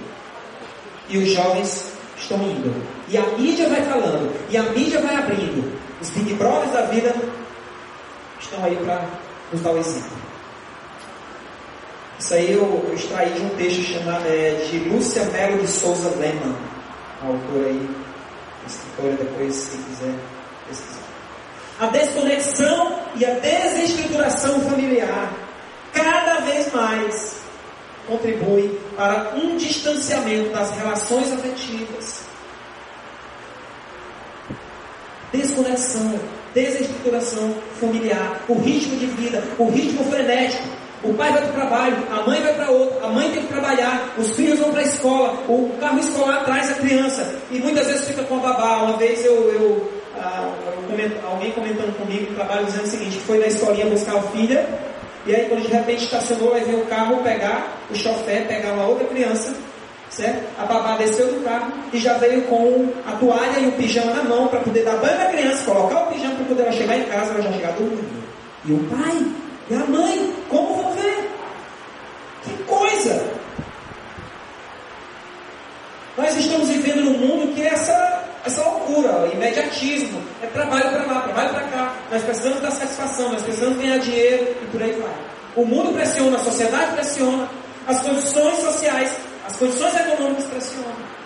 E 1.09 1.17
os 1.19 1.29
jovens 1.29 1.91
estão 2.17 2.41
indo. 2.41 2.73
E 3.07 3.17
a 3.17 3.25
mídia 3.37 3.69
vai 3.69 3.83
falando, 3.83 4.33
e 4.49 4.57
a 4.57 4.63
mídia 4.63 4.99
vai 4.99 5.15
abrindo. 5.15 5.77
Os 6.01 6.09
Big 6.09 6.33
Brothers 6.33 6.73
da 6.73 6.81
vida 6.81 7.15
estão 8.39 8.63
aí 8.63 8.75
para 8.75 9.05
nos 9.51 9.61
dar 9.61 9.71
o 9.71 9.77
exemplo. 9.77 10.17
Isso 12.19 12.33
aí 12.33 12.53
eu, 12.53 12.85
eu 12.87 12.93
extraí 12.93 13.31
de 13.31 13.41
um 13.41 13.49
texto 13.49 13.83
chamado, 13.83 14.25
é, 14.27 14.65
de 14.69 14.79
Lúcia 14.89 15.23
Melo 15.25 15.59
de 15.59 15.67
Souza 15.67 16.09
Lehmann, 16.17 16.55
a 17.21 17.27
autora 17.27 17.67
aí, 17.67 17.89
escritora, 18.65 19.13
depois 19.13 19.53
se 19.53 19.77
quiser 19.77 20.15
pesquisar. 20.67 21.07
A 21.79 21.85
desconexão 21.87 22.99
e 23.15 23.25
a 23.25 23.35
desestruturação 23.35 24.61
familiar 24.61 25.31
cada 25.93 26.39
vez 26.41 26.73
mais 26.73 27.37
contribui 28.07 28.79
para 28.95 29.35
um 29.35 29.57
distanciamento 29.57 30.49
das 30.49 30.71
relações 30.71 31.31
afetivas. 31.31 32.21
Desconexão, 35.31 36.19
desestruturação 36.57 37.53
familiar, 37.79 38.41
o 38.49 38.55
ritmo 38.55 38.97
de 38.97 39.05
vida, 39.05 39.43
o 39.59 39.69
ritmo 39.69 40.03
frenético. 40.05 40.63
O 41.03 41.13
pai 41.13 41.31
vai 41.31 41.41
para 41.43 41.51
o 41.51 41.53
trabalho, 41.53 41.97
a 42.09 42.23
mãe 42.23 42.41
vai 42.41 42.53
para 42.55 42.71
outro, 42.71 43.05
a 43.05 43.09
mãe 43.09 43.29
tem 43.29 43.43
que 43.43 43.47
trabalhar, 43.49 44.15
os 44.17 44.31
filhos 44.31 44.57
vão 44.57 44.71
para 44.71 44.79
a 44.79 44.83
escola, 44.83 45.43
o 45.47 45.71
carro 45.79 45.99
escolar 45.99 46.43
traz 46.43 46.71
a 46.71 46.73
criança 46.73 47.35
e 47.51 47.59
muitas 47.59 47.85
vezes 47.85 48.07
fica 48.07 48.23
com 48.23 48.37
a 48.37 48.39
babá. 48.39 48.81
Uma 48.81 48.97
vez 48.97 49.23
eu, 49.23 49.33
eu, 49.33 49.91
ah, 50.19 50.51
eu 50.65 51.29
alguém 51.29 51.51
comentando 51.51 51.95
comigo 51.95 52.31
no 52.31 52.35
trabalho 52.35 52.65
dizendo 52.65 52.85
o 52.85 52.87
seguinte, 52.87 53.19
foi 53.19 53.37
na 53.37 53.45
escolinha 53.45 53.85
buscar 53.85 54.15
a 54.15 54.21
filha 54.23 54.67
e 55.27 55.35
aí 55.35 55.45
quando 55.47 55.61
de 55.61 55.67
repente 55.67 56.05
estacionou, 56.05 56.55
aí 56.55 56.63
veio 56.63 56.79
o 56.79 56.87
carro 56.87 57.17
pegar, 57.17 57.77
o 57.91 57.95
chofer 57.95 58.47
pegar 58.47 58.73
uma 58.73 58.87
outra 58.87 59.05
criança 59.05 59.53
Certo? 60.17 60.47
A 60.59 60.65
babá 60.65 60.97
desceu 60.97 61.27
do 61.27 61.43
carro 61.43 61.71
e 61.93 61.99
já 61.99 62.17
veio 62.17 62.41
com 62.45 62.91
a 63.05 63.11
toalha 63.17 63.59
e 63.59 63.67
o 63.67 63.71
pijama 63.73 64.15
na 64.15 64.23
mão 64.23 64.47
para 64.47 64.61
poder 64.61 64.83
dar 64.83 64.97
banho 64.97 65.15
na 65.15 65.25
criança, 65.25 65.63
colocar 65.63 66.05
o 66.05 66.07
pijama 66.07 66.33
para 66.33 66.45
poder 66.45 66.63
ela 66.63 66.71
chegar 66.71 66.97
em 66.97 67.03
casa, 67.03 67.33
ela 67.33 67.43
já 67.43 67.53
chegar 67.53 67.71
dormindo. 67.73 68.23
E 68.65 68.73
o 68.73 68.79
pai 68.85 69.25
e 69.69 69.75
a 69.75 69.85
mãe, 69.85 70.33
como 70.49 70.73
vão 70.73 70.91
ver? 70.93 71.29
Que 72.43 72.63
coisa! 72.63 73.27
Nós 76.17 76.35
estamos 76.35 76.67
vivendo 76.67 77.03
num 77.03 77.17
mundo 77.19 77.53
que 77.53 77.61
é 77.61 77.67
essa, 77.67 78.23
essa 78.43 78.63
loucura, 78.63 79.29
imediatismo, 79.31 80.19
é 80.41 80.47
trabalho 80.47 80.89
para 80.89 81.05
lá, 81.05 81.21
trabalho 81.21 81.49
para 81.49 81.63
cá. 81.65 81.95
Nós 82.11 82.23
precisamos 82.23 82.59
dar 82.59 82.71
satisfação, 82.71 83.33
nós 83.33 83.43
precisamos 83.43 83.77
ganhar 83.77 83.99
dinheiro 83.99 84.47
e 84.63 84.65
por 84.65 84.81
aí 84.81 84.93
vai. 84.93 85.13
O 85.55 85.63
mundo 85.63 85.93
pressiona, 85.93 86.37
a 86.37 86.43
sociedade 86.43 86.93
pressiona, 86.93 87.47
as 87.85 88.01
condições 88.01 88.57
sociais 88.57 89.26
as 89.47 89.55
condições 89.55 89.95
econômicas 89.95 90.45
pressionam. 90.45 91.17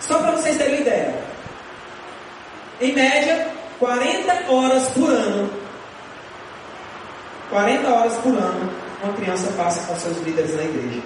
Só 0.00 0.18
para 0.18 0.32
vocês 0.32 0.58
terem 0.58 0.74
uma 0.74 0.80
ideia. 0.80 1.14
Em 2.80 2.92
média, 2.92 3.48
40 3.78 4.52
horas 4.52 4.88
por 4.90 5.10
ano. 5.10 5.50
40 7.50 7.88
horas 7.88 8.14
por 8.18 8.32
ano, 8.32 8.72
uma 9.02 9.12
criança 9.14 9.50
passa 9.56 9.84
com 9.86 9.96
seus 9.96 10.18
líderes 10.18 10.54
na 10.54 10.62
igreja. 10.62 11.02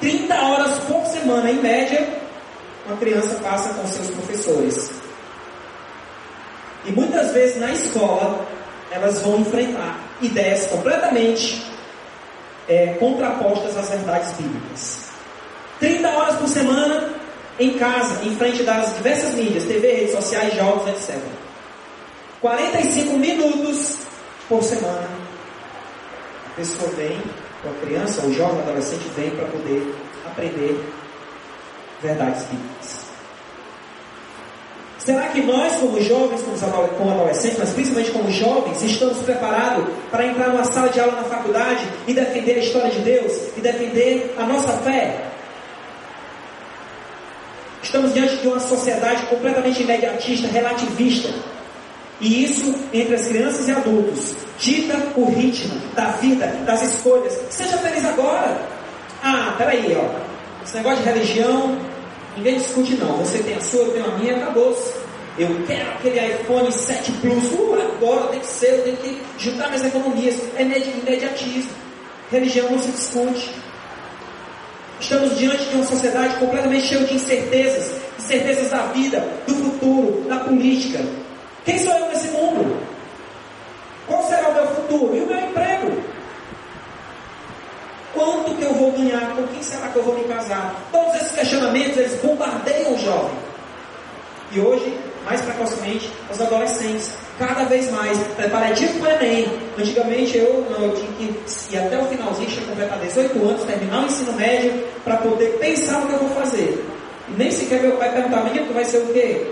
30 0.00 0.34
horas 0.34 0.78
por 0.80 1.04
semana, 1.06 1.50
em 1.50 1.60
média, 1.60 2.18
uma 2.86 2.96
criança 2.96 3.34
passa 3.42 3.74
com 3.74 3.86
seus 3.86 4.08
professores. 4.10 4.90
E 6.86 6.92
muitas 6.92 7.32
vezes 7.32 7.60
na 7.60 7.72
escola, 7.72 8.46
elas 8.90 9.20
vão 9.22 9.40
enfrentar 9.40 9.98
ideias 10.20 10.66
completamente 10.66 11.73
é, 12.68 12.94
contrapostas 12.98 13.76
às 13.76 13.90
verdades 13.90 14.32
bíblicas. 14.32 15.04
30 15.80 16.08
horas 16.08 16.36
por 16.36 16.48
semana 16.48 17.14
em 17.58 17.78
casa, 17.78 18.24
em 18.24 18.34
frente 18.36 18.62
das 18.62 18.96
diversas 18.96 19.34
mídias, 19.34 19.64
TV, 19.64 19.92
redes 19.92 20.14
sociais, 20.14 20.54
jogos, 20.54 20.88
etc. 20.88 21.20
45 22.40 23.16
minutos 23.16 23.98
por 24.48 24.62
semana. 24.62 25.08
A 26.46 26.56
pessoa 26.56 26.90
vem, 26.90 27.20
ou 27.64 27.70
a 27.70 27.74
criança, 27.84 28.22
ou 28.22 28.32
jovem, 28.32 28.60
adolescente 28.60 29.08
vem 29.16 29.30
para 29.30 29.46
poder 29.46 29.94
aprender 30.26 30.84
verdades 32.02 32.44
bíblicas. 32.44 33.03
Será 35.04 35.28
que 35.28 35.42
nós, 35.42 35.76
como 35.76 36.00
jovens, 36.00 36.40
como 36.96 37.10
adolescentes, 37.10 37.58
mas 37.58 37.70
principalmente 37.70 38.10
como 38.10 38.30
jovens, 38.30 38.82
estamos 38.82 39.18
preparados 39.18 39.86
para 40.10 40.26
entrar 40.26 40.48
numa 40.48 40.64
sala 40.64 40.88
de 40.88 40.98
aula 40.98 41.16
na 41.16 41.24
faculdade 41.24 41.86
e 42.06 42.14
defender 42.14 42.54
a 42.56 42.58
história 42.60 42.90
de 42.90 43.00
Deus 43.00 43.32
e 43.54 43.60
defender 43.60 44.34
a 44.38 44.44
nossa 44.44 44.72
fé? 44.78 45.24
Estamos 47.82 48.14
diante 48.14 48.36
de 48.38 48.48
uma 48.48 48.58
sociedade 48.58 49.26
completamente 49.26 49.82
imediatista, 49.82 50.48
relativista. 50.48 51.28
E 52.18 52.42
isso, 52.44 52.74
entre 52.90 53.14
as 53.14 53.26
crianças 53.26 53.68
e 53.68 53.72
adultos, 53.72 54.34
dita 54.58 54.96
o 55.16 55.26
ritmo 55.26 55.78
da 55.94 56.12
vida, 56.12 56.46
das 56.64 56.80
escolhas. 56.80 57.38
Seja 57.50 57.76
feliz 57.76 58.02
agora. 58.06 58.58
Ah, 59.22 59.54
peraí, 59.58 59.94
ó. 59.94 60.64
Esse 60.64 60.76
negócio 60.76 61.02
de 61.02 61.10
religião, 61.10 61.76
Ninguém 62.36 62.58
discute 62.58 62.94
não. 62.96 63.16
Você 63.18 63.38
tem 63.38 63.54
a 63.54 63.60
sua, 63.60 63.80
eu 63.80 63.92
tenho 63.92 64.06
a 64.06 64.18
minha, 64.18 64.36
acabou-se. 64.36 64.92
Eu 65.38 65.48
quero 65.66 65.90
aquele 65.90 66.20
iPhone 66.26 66.70
7 66.70 67.12
Plus, 67.12 67.44
uh, 67.52 67.74
agora 67.96 68.28
tem 68.28 68.40
que 68.40 68.46
ser, 68.46 68.70
eu 68.70 68.82
tenho 68.84 68.96
que 68.96 69.20
juntar 69.38 69.68
minhas 69.68 69.84
economias. 69.84 70.40
É 70.56 70.62
imediatismo. 70.62 71.70
Religião 72.30 72.70
não 72.70 72.78
se 72.78 72.90
discute. 72.90 73.50
Estamos 75.00 75.36
diante 75.36 75.64
de 75.64 75.74
uma 75.74 75.84
sociedade 75.84 76.36
completamente 76.36 76.86
cheia 76.86 77.04
de 77.04 77.14
incertezas, 77.14 78.00
incertezas 78.18 78.70
da 78.70 78.86
vida, 78.86 79.26
do 79.46 79.54
futuro, 79.54 80.24
da 80.28 80.38
política. 80.38 81.04
Quem 81.64 81.78
sou 81.78 81.92
eu 81.92 82.08
nesse 82.08 82.28
mundo? 82.28 82.80
Qual 84.06 84.22
será 84.28 84.48
o 84.48 84.54
meu 84.54 84.66
futuro? 84.68 85.16
E 85.16 85.20
o 85.20 85.26
meu 85.26 85.38
emprego? 85.38 85.73
Quanto 88.14 88.54
que 88.54 88.62
eu 88.62 88.72
vou 88.74 88.92
ganhar? 88.92 89.34
Com 89.34 89.46
quem 89.48 89.62
será 89.62 89.88
que 89.88 89.96
eu 89.96 90.04
vou 90.04 90.14
me 90.14 90.24
casar? 90.24 90.74
Todos 90.92 91.16
esses 91.16 91.32
questionamentos, 91.32 91.96
eles 91.96 92.20
bombardeiam 92.22 92.94
o 92.94 92.98
jovem. 92.98 93.36
E 94.52 94.60
hoje, 94.60 94.96
mais 95.24 95.40
precocemente, 95.40 96.10
os 96.30 96.40
adolescentes, 96.40 97.12
cada 97.38 97.64
vez 97.64 97.90
mais, 97.90 98.16
preparativo 98.36 99.00
para 99.00 99.08
o 99.08 99.24
Enem. 99.24 99.46
Antigamente 99.76 100.38
eu, 100.38 100.64
não, 100.70 100.86
eu 100.86 100.94
tinha 100.94 101.12
que 101.12 101.74
ir 101.74 101.78
até 101.78 101.98
o 101.98 102.04
finalzinho, 102.06 102.48
tinha 102.48 102.66
completar 102.66 102.98
18 103.00 103.48
anos, 103.48 103.64
terminar 103.64 104.02
o 104.02 104.06
ensino 104.06 104.32
médio, 104.34 104.84
para 105.02 105.16
poder 105.16 105.58
pensar 105.58 106.00
no 106.00 106.06
que 106.06 106.12
eu 106.12 106.18
vou 106.20 106.30
fazer. 106.30 106.84
E 107.28 107.32
nem 107.32 107.50
sequer 107.50 107.82
meu 107.82 107.96
pai 107.96 108.12
perguntava, 108.12 108.44
menino, 108.44 108.66
tu 108.66 108.74
vai 108.74 108.84
ser 108.84 108.98
o 108.98 109.12
quê? 109.12 109.44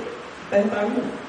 Perguntava, 0.51 0.87
não. 0.87 1.22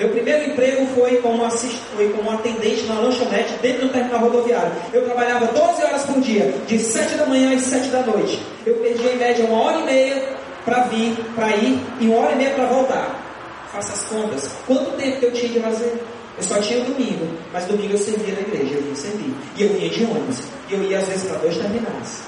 Meu 0.00 0.08
primeiro 0.08 0.50
emprego 0.50 0.86
foi 0.94 1.18
como, 1.18 1.44
assist... 1.44 1.76
foi 1.94 2.08
como 2.08 2.30
atendente 2.30 2.86
na 2.86 2.94
lanchonete 2.94 3.52
dentro 3.60 3.86
do 3.86 3.92
terminal 3.92 4.20
rodoviário. 4.20 4.72
Eu 4.94 5.04
trabalhava 5.04 5.44
12 5.48 5.82
horas 5.84 6.04
por 6.06 6.18
dia, 6.22 6.54
de 6.66 6.78
7 6.78 7.16
da 7.16 7.26
manhã 7.26 7.54
às 7.54 7.60
7 7.64 7.88
da 7.88 8.00
noite. 8.04 8.40
Eu 8.64 8.76
perdia 8.76 9.12
em 9.12 9.18
média 9.18 9.44
uma 9.44 9.62
hora 9.62 9.80
e 9.80 9.82
meia 9.84 10.28
para 10.64 10.84
vir, 10.84 11.14
para 11.34 11.54
ir 11.54 11.78
e 12.00 12.06
uma 12.06 12.20
hora 12.20 12.32
e 12.32 12.36
meia 12.36 12.50
para 12.54 12.64
voltar. 12.64 13.68
Faça 13.70 13.92
as 13.92 14.04
contas. 14.04 14.50
Quanto 14.66 14.90
tempo 14.92 15.22
eu 15.22 15.32
tinha 15.32 15.52
de 15.52 15.58
lazer? 15.58 15.92
Eu 16.38 16.44
só 16.44 16.58
tinha 16.62 16.82
domingo, 16.82 17.28
mas 17.52 17.66
domingo 17.66 17.92
eu 17.92 17.98
servia 17.98 18.32
na 18.32 18.40
igreja, 18.40 18.76
eu 18.76 18.82
vinha 18.82 18.96
servir. 18.96 19.34
E 19.54 19.62
eu 19.62 19.68
vinha 19.68 19.90
de 19.90 20.04
ônibus. 20.04 20.38
E 20.70 20.74
eu 20.76 20.82
ia 20.84 20.98
às 20.98 21.08
vezes 21.08 21.24
para 21.24 21.40
dois 21.40 21.58
terminais. 21.58 22.22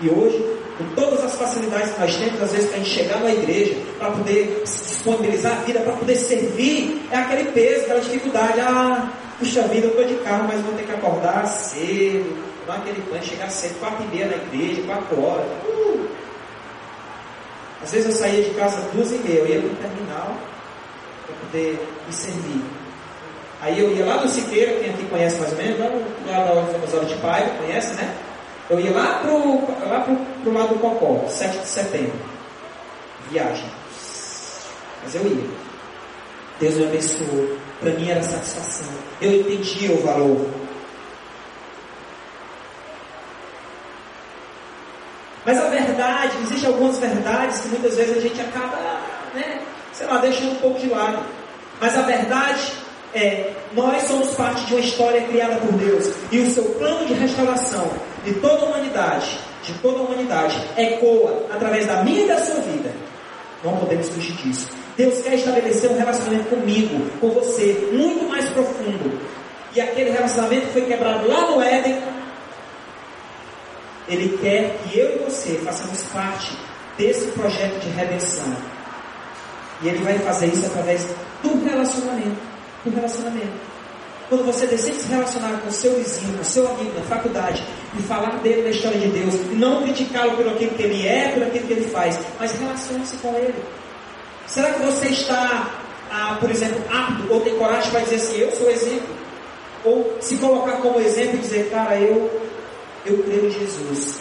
E 0.00 0.08
hoje, 0.08 0.44
com 0.76 0.84
todas 0.94 1.24
as 1.24 1.36
facilidades 1.36 1.92
que 1.92 2.00
nós 2.00 2.16
temos, 2.16 2.42
às 2.42 2.52
vezes, 2.52 2.68
para 2.68 2.76
a 2.76 2.82
gente 2.82 2.90
chegar 2.90 3.20
na 3.20 3.32
igreja, 3.32 3.76
para 3.98 4.10
poder 4.10 4.62
disponibilizar 4.64 5.52
a 5.52 5.64
vida, 5.64 5.80
para 5.80 5.92
poder 5.92 6.16
servir, 6.16 7.06
é 7.10 7.16
aquele 7.16 7.50
peso, 7.52 7.82
aquela 7.82 8.00
dificuldade. 8.00 8.60
Ah, 8.60 9.08
puxa 9.38 9.62
vida, 9.62 9.86
eu 9.86 9.90
estou 9.90 10.04
de 10.04 10.14
carro, 10.24 10.48
mas 10.48 10.60
vou 10.62 10.74
ter 10.74 10.84
que 10.84 10.92
acordar 10.92 11.46
cedo, 11.46 12.36
tomar 12.66 12.78
aquele 12.78 13.00
plano, 13.02 13.24
chegar 13.24 13.50
cedo, 13.50 13.78
quatro 13.78 14.04
e 14.04 14.08
meia 14.08 14.26
na 14.26 14.36
igreja, 14.36 14.82
quatro 14.82 15.22
horas. 15.22 15.46
Uh! 15.68 16.08
Às 17.82 17.92
vezes 17.92 18.06
eu 18.06 18.12
saía 18.12 18.42
de 18.42 18.50
casa 18.50 18.80
duas 18.92 19.12
e 19.12 19.18
meia, 19.18 19.40
eu 19.40 19.46
ia 19.46 19.60
para 19.60 19.70
o 19.70 19.76
terminal 19.76 20.36
para 21.26 21.36
poder 21.36 21.88
me 22.06 22.12
servir. 22.12 22.64
Aí 23.60 23.78
eu 23.78 23.94
ia 23.94 24.04
lá 24.04 24.16
do 24.16 24.28
Siqueira, 24.28 24.78
quem 24.80 24.90
aqui 24.90 25.06
conhece 25.06 25.40
mais 25.40 25.52
ou 25.52 25.58
menos, 25.58 25.78
lá, 25.78 26.38
lá 26.38 26.62
da 26.62 26.84
Osório 26.84 27.08
de 27.08 27.14
Pai, 27.16 27.50
conhece, 27.58 27.94
né? 27.94 28.14
Eu 28.70 28.80
ia 28.80 28.92
lá 28.92 29.18
pro, 29.18 29.88
lá 29.88 30.00
pro, 30.00 30.16
pro 30.42 30.52
lado 30.52 30.74
do 30.74 30.80
Cocó, 30.80 31.28
7 31.28 31.58
de 31.58 31.68
setembro. 31.68 32.18
Viagem. 33.30 33.70
Mas 35.02 35.14
eu 35.14 35.26
ia. 35.26 35.50
Deus 36.60 36.74
me 36.76 36.84
abençoou. 36.86 37.58
Para 37.80 37.90
mim 37.92 38.10
era 38.10 38.22
satisfação. 38.22 38.88
Eu 39.20 39.40
entendia 39.40 39.92
o 39.92 40.02
valor. 40.02 40.48
Mas 45.44 45.58
a 45.58 45.68
verdade, 45.68 46.38
existem 46.42 46.70
algumas 46.70 46.98
verdades 46.98 47.60
que 47.60 47.68
muitas 47.68 47.96
vezes 47.96 48.16
a 48.16 48.20
gente 48.20 48.40
acaba, 48.40 48.78
né, 49.34 49.60
sei 49.92 50.06
lá, 50.06 50.16
deixando 50.16 50.52
um 50.52 50.56
pouco 50.56 50.80
de 50.80 50.88
lado. 50.88 51.22
Mas 51.80 51.98
a 51.98 52.02
verdade 52.02 52.72
é, 53.14 53.52
nós 53.72 54.02
somos 54.02 54.34
parte 54.34 54.66
de 54.66 54.74
uma 54.74 54.80
história 54.80 55.22
criada 55.22 55.56
por 55.56 55.72
Deus 55.72 56.12
e 56.32 56.40
o 56.40 56.50
seu 56.50 56.64
plano 56.64 57.06
de 57.06 57.14
restauração 57.14 57.88
de 58.24 58.34
toda 58.34 58.64
a 58.64 58.64
humanidade, 58.66 59.38
de 59.62 59.72
toda 59.74 60.00
a 60.00 60.02
humanidade, 60.02 60.60
ecoa 60.76 61.46
através 61.50 61.86
da 61.86 62.02
minha 62.02 62.24
e 62.24 62.26
da 62.26 62.38
sua 62.38 62.56
vida. 62.56 62.92
Não 63.62 63.76
podemos 63.76 64.08
fugir 64.08 64.34
disso. 64.36 64.68
Deus 64.96 65.22
quer 65.22 65.34
estabelecer 65.34 65.90
um 65.90 65.96
relacionamento 65.96 66.48
comigo, 66.50 67.10
com 67.20 67.30
você, 67.30 67.88
muito 67.92 68.28
mais 68.28 68.48
profundo. 68.50 69.18
E 69.74 69.80
aquele 69.80 70.10
relacionamento 70.10 70.66
foi 70.68 70.82
quebrado 70.82 71.26
lá 71.28 71.50
no 71.50 71.62
Éden. 71.62 72.02
Ele 74.08 74.38
quer 74.38 74.76
que 74.82 74.98
eu 74.98 75.16
e 75.16 75.18
você 75.24 75.54
façamos 75.64 76.02
parte 76.04 76.52
desse 76.98 77.26
projeto 77.32 77.80
de 77.80 77.88
redenção. 77.90 78.54
E 79.82 79.88
ele 79.88 80.04
vai 80.04 80.18
fazer 80.18 80.46
isso 80.46 80.66
através 80.66 81.06
do 81.42 81.64
relacionamento 81.64 82.53
do 82.84 82.94
relacionamento. 82.94 83.74
Quando 84.28 84.46
você 84.46 84.66
decide 84.66 84.96
se 84.96 85.08
relacionar 85.08 85.60
com 85.60 85.70
seu 85.70 85.94
vizinho, 85.96 86.36
com 86.38 86.44
seu 86.44 86.68
amigo 86.68 86.92
na 86.98 87.02
faculdade, 87.02 87.62
e 87.98 88.02
falar 88.02 88.38
dele 88.38 88.62
da 88.62 88.70
história 88.70 88.98
de 88.98 89.08
Deus, 89.08 89.34
e 89.34 89.54
não 89.54 89.82
criticá-lo 89.82 90.36
por 90.36 90.48
aquilo 90.48 90.70
que 90.72 90.82
ele 90.82 91.06
é, 91.06 91.28
por 91.28 91.42
aquilo 91.42 91.66
que 91.66 91.72
ele 91.74 91.88
faz, 91.88 92.18
mas 92.38 92.52
relacione-se 92.52 93.16
com 93.18 93.34
ele. 93.34 93.62
Será 94.46 94.72
que 94.72 94.82
você 94.82 95.08
está, 95.08 95.70
ah, 96.10 96.36
por 96.40 96.50
exemplo, 96.50 96.82
apto 96.90 97.32
ou 97.32 97.40
tem 97.40 97.56
coragem 97.56 97.90
para 97.90 98.00
dizer 98.00 98.16
assim, 98.16 98.38
eu 98.38 98.50
sou 98.52 98.70
exemplo? 98.70 99.14
Ou 99.84 100.16
se 100.20 100.36
colocar 100.36 100.78
como 100.78 100.98
exemplo 101.00 101.36
e 101.36 101.40
dizer, 101.40 101.70
cara, 101.70 101.96
eu, 101.96 102.30
eu 103.04 103.22
creio 103.22 103.46
em 103.46 103.50
Jesus. 103.50 104.18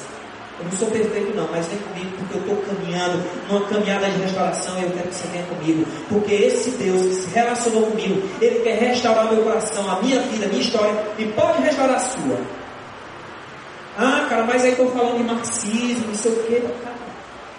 Eu 0.59 0.65
não 0.65 0.71
sou 0.71 0.89
perfeito 0.91 1.35
não, 1.35 1.47
mas 1.51 1.65
vem 1.67 1.79
comigo 1.79 2.11
porque 2.17 2.37
eu 2.37 2.41
estou 2.41 2.75
caminhando 2.75 3.23
numa 3.49 3.65
caminhada 3.67 4.09
de 4.09 4.21
restauração 4.21 4.79
e 4.79 4.83
eu 4.83 4.91
quero 4.91 5.09
que 5.09 5.15
você 5.15 5.27
venha 5.27 5.45
comigo. 5.45 5.85
Porque 6.07 6.33
esse 6.33 6.71
Deus 6.71 7.01
que 7.01 7.15
se 7.15 7.29
relacionou 7.33 7.87
comigo, 7.87 8.21
Ele 8.39 8.59
quer 8.59 8.77
restaurar 8.77 9.31
meu 9.31 9.43
coração, 9.43 9.89
a 9.89 10.01
minha 10.01 10.19
vida, 10.21 10.45
a 10.45 10.49
minha 10.49 10.61
história 10.61 10.95
e 11.17 11.25
pode 11.27 11.61
restaurar 11.61 11.95
a 11.95 11.99
sua. 11.99 12.37
Ah, 13.97 14.25
cara, 14.29 14.43
mas 14.43 14.63
aí 14.63 14.71
estou 14.71 14.91
falando 14.91 15.17
de 15.17 15.23
marxismo, 15.23 16.07
não 16.07 16.15
sei 16.15 16.31
o 16.31 16.43
quê. 16.43 16.63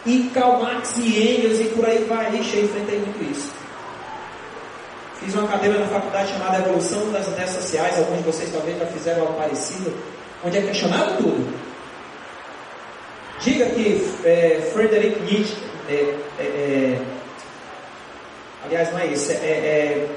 E 0.07 0.31
Karl 0.35 0.63
Marx 0.63 0.97
e 0.99 1.03
Engels 1.03 1.61
e 1.61 1.65
por 1.75 1.87
aí 1.87 2.05
vai. 2.05 2.37
Ixi, 2.37 2.57
eu 2.57 2.65
enfrentei 2.65 2.99
muito 2.99 3.31
isso. 3.31 3.53
Fiz 5.21 5.35
uma 5.35 5.49
cadeira 5.49 5.79
na 5.79 5.87
faculdade 5.87 6.33
chamada 6.33 6.59
Evolução 6.59 7.11
das 7.11 7.27
Ideias 7.29 7.51
Sociais. 7.51 7.99
Alguns 7.99 8.19
de 8.19 8.25
vocês 8.25 8.51
talvez 8.53 8.79
já 8.79 8.87
fizeram 8.87 9.23
algo 9.23 9.35
parecido. 9.35 9.95
Onde 10.45 10.59
é 10.59 10.63
questionado 10.63 11.17
tudo. 11.17 11.64
Diga 13.55 13.67
que 13.67 14.05
é, 14.25 14.69
Frederick 14.73 15.21
Nietzsche, 15.21 15.55
é, 15.89 16.17
é, 16.41 16.43
é, 16.43 16.99
aliás, 18.65 18.93
não 18.93 18.99
é 18.99 19.07
isso, 19.07 19.31
é, 19.31 19.35
é, 19.35 20.09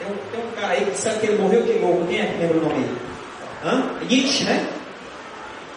tem, 0.00 0.08
um, 0.08 0.16
tem 0.32 0.40
um 0.40 0.50
cara 0.60 0.72
aí 0.72 0.84
que 0.84 0.98
sabe 0.98 1.20
que 1.20 1.26
ele 1.26 1.40
morreu 1.40 1.62
de 1.62 1.74
louco, 1.74 2.08
quem 2.08 2.20
é 2.20 2.26
que 2.26 2.38
lembra 2.38 2.56
o 2.56 2.60
nome 2.62 2.74
dele? 2.74 2.98
Hã? 3.64 3.90
Nietzsche, 4.02 4.42
né? 4.42 4.68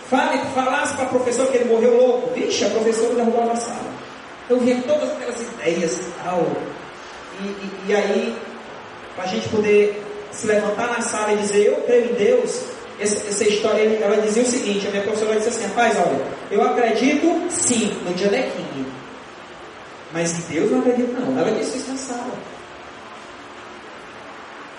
Fale, 0.09 0.39
falasse 0.55 0.95
para 0.95 1.05
a 1.05 1.09
professora 1.09 1.51
que 1.51 1.57
ele 1.57 1.69
morreu 1.69 1.95
louco, 1.95 2.33
vixe, 2.33 2.65
a 2.65 2.69
professora 2.71 3.13
derrubou 3.13 3.51
a 3.51 3.55
sala. 3.55 3.93
Eu 4.49 4.59
via 4.61 4.81
todas 4.81 5.11
aquelas 5.11 5.39
ideias 5.41 5.99
e 5.99 6.11
tal. 6.23 6.47
E, 7.39 7.43
e, 7.43 7.71
e 7.89 7.95
aí, 7.95 8.35
para 9.15 9.25
a 9.25 9.27
gente 9.27 9.47
poder 9.49 10.03
se 10.31 10.47
levantar 10.47 10.87
na 10.87 11.01
sala 11.01 11.33
e 11.33 11.37
dizer, 11.37 11.67
eu 11.67 11.75
creio 11.83 12.05
em 12.09 12.13
Deus, 12.15 12.63
essa, 13.01 13.27
essa, 13.27 13.43
história, 13.43 13.81
ela 13.81 14.17
dizia 14.17 14.43
o 14.43 14.45
seguinte, 14.45 14.87
a 14.87 14.91
minha 14.91 15.03
professora 15.03 15.35
disse 15.35 15.49
assim, 15.49 15.65
rapaz, 15.65 15.97
olha, 15.97 16.21
eu 16.51 16.61
acredito 16.63 17.47
sim 17.49 17.91
no 18.05 18.13
dialequinho, 18.13 18.85
mas 20.13 20.37
em 20.37 20.53
Deus 20.53 20.71
não 20.71 20.79
acredito 20.79 21.19
não. 21.19 21.39
Ela 21.39 21.51
disse 21.51 21.77
isso 21.77 21.91
na 21.91 21.97
sala. 21.97 22.33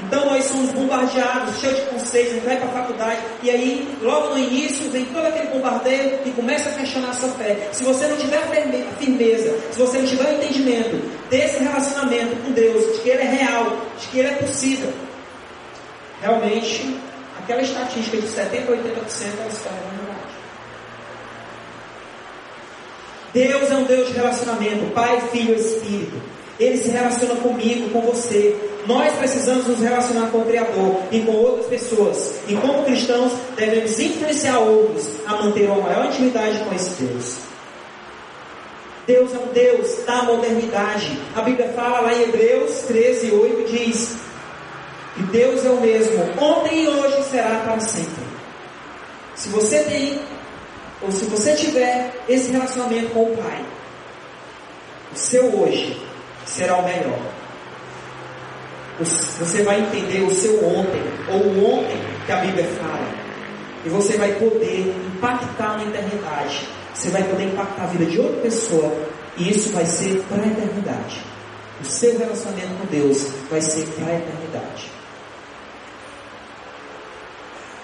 Então 0.04 0.26
nós 0.26 0.44
somos 0.44 0.70
bombardeados, 0.72 1.60
cheios 1.60 1.76
de 1.76 1.86
conceitos, 1.86 2.32
a 2.32 2.34
gente 2.34 2.44
vai 2.44 2.56
para 2.56 2.66
a 2.66 2.72
faculdade, 2.72 3.20
e 3.42 3.50
aí, 3.50 3.96
logo 4.02 4.30
no 4.30 4.38
início, 4.38 4.90
vem 4.90 5.04
todo 5.06 5.26
aquele 5.26 5.46
bombardeio 5.48 6.18
e 6.26 6.30
começa 6.30 6.70
a 6.70 6.72
questionar 6.72 7.10
a 7.10 7.14
sua 7.14 7.28
fé. 7.30 7.68
Se 7.72 7.84
você 7.84 8.08
não 8.08 8.16
tiver 8.16 8.40
firmeza, 8.98 9.56
se 9.70 9.78
você 9.78 9.98
não 9.98 10.06
tiver 10.06 10.34
entendimento 10.34 10.96
desse 11.30 11.62
relacionamento 11.62 12.36
com 12.44 12.52
Deus, 12.52 12.96
de 12.96 13.02
que 13.02 13.10
ele 13.10 13.22
é 13.22 13.30
real, 13.30 13.76
de 14.00 14.08
que 14.08 14.18
ele 14.18 14.28
é 14.28 14.34
possível, 14.34 14.92
realmente 16.20 17.00
aquela 17.42 17.62
estatística 17.62 18.16
de 18.16 18.26
70% 18.26 18.68
a 18.68 18.72
80% 18.72 19.40
ela 19.40 19.50
se 19.50 19.62
torna 19.62 19.78
verdade. 19.98 20.32
Deus 23.32 23.70
é 23.70 23.76
um 23.76 23.84
Deus 23.84 24.08
de 24.08 24.14
relacionamento, 24.14 24.92
Pai, 24.92 25.20
Filho 25.32 25.54
e 25.54 25.60
Espírito. 25.60 26.22
Ele 26.60 26.76
se 26.76 26.90
relaciona 26.90 27.34
comigo, 27.36 27.90
com 27.90 28.02
você. 28.02 28.54
Nós 28.86 29.16
precisamos 29.16 29.66
nos 29.66 29.80
relacionar 29.80 30.30
com 30.30 30.38
o 30.38 30.44
Criador 30.44 31.02
e 31.10 31.20
com 31.22 31.32
outras 31.32 31.66
pessoas. 31.66 32.40
E 32.46 32.54
como 32.54 32.84
cristãos, 32.84 33.32
devemos 33.56 33.98
influenciar 33.98 34.58
outros 34.58 35.06
a 35.26 35.42
manter 35.42 35.66
uma 35.66 35.80
maior 35.80 36.06
intimidade 36.06 36.58
com 36.64 36.74
esse 36.74 37.02
Deus. 37.02 37.36
Deus 39.06 39.34
é 39.34 39.38
um 39.38 39.52
Deus 39.52 40.04
da 40.04 40.22
modernidade. 40.22 41.18
A 41.34 41.40
Bíblia 41.40 41.72
fala 41.74 42.00
lá 42.00 42.14
em 42.14 42.22
Hebreus 42.22 42.82
13, 42.82 43.32
8, 43.32 43.70
diz: 43.70 44.16
e 45.16 45.22
Deus 45.24 45.64
é 45.64 45.70
o 45.70 45.80
mesmo, 45.80 46.22
ontem 46.40 46.84
e 46.84 46.88
hoje 46.88 47.22
será 47.24 47.60
para 47.64 47.78
sempre. 47.80 48.24
Se 49.34 49.48
você 49.50 49.80
tem, 49.80 50.20
ou 51.02 51.10
se 51.12 51.24
você 51.26 51.54
tiver 51.54 52.12
esse 52.28 52.50
relacionamento 52.50 53.10
com 53.10 53.24
o 53.24 53.36
Pai, 53.36 53.64
o 55.12 55.16
seu 55.16 55.60
hoje 55.60 56.00
será 56.46 56.76
o 56.76 56.84
melhor. 56.84 57.20
Você 58.98 59.62
vai 59.62 59.80
entender 59.80 60.22
o 60.22 60.34
seu 60.34 60.64
ontem, 60.64 61.02
ou 61.28 61.40
o 61.40 61.74
ontem 61.74 61.98
que 62.24 62.32
a 62.32 62.36
Bíblia 62.36 62.66
fala. 62.80 63.08
E 63.84 63.88
você 63.88 64.16
vai 64.16 64.32
poder 64.34 64.94
impactar 65.14 65.78
na 65.78 65.84
eternidade. 65.84 66.68
Você 66.94 67.10
vai 67.10 67.24
poder 67.24 67.44
impactar 67.44 67.82
a 67.82 67.86
vida 67.86 68.06
de 68.06 68.20
outra 68.20 68.42
pessoa. 68.42 68.92
E 69.36 69.50
isso 69.50 69.72
vai 69.72 69.84
ser 69.84 70.22
para 70.28 70.42
a 70.42 70.46
eternidade. 70.46 71.20
O 71.80 71.84
seu 71.84 72.16
relacionamento 72.16 72.74
com 72.74 72.86
Deus 72.86 73.28
vai 73.50 73.60
ser 73.60 73.86
para 73.88 74.06
a 74.06 74.14
eternidade. 74.14 74.91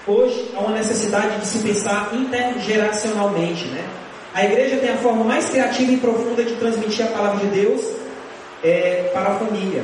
Hoje 0.09 0.49
há 0.55 0.61
uma 0.61 0.71
necessidade 0.71 1.39
de 1.39 1.45
se 1.45 1.59
pensar 1.59 2.09
intergeracionalmente, 2.15 3.65
né? 3.67 3.87
A 4.33 4.43
igreja 4.43 4.77
tem 4.77 4.89
a 4.89 4.97
forma 4.97 5.23
mais 5.23 5.49
criativa 5.49 5.91
e 5.91 5.97
profunda 5.97 6.43
de 6.43 6.55
transmitir 6.55 7.05
a 7.05 7.09
palavra 7.09 7.45
de 7.45 7.61
Deus 7.61 7.81
é, 8.63 9.11
para 9.13 9.33
a 9.33 9.35
família. 9.35 9.83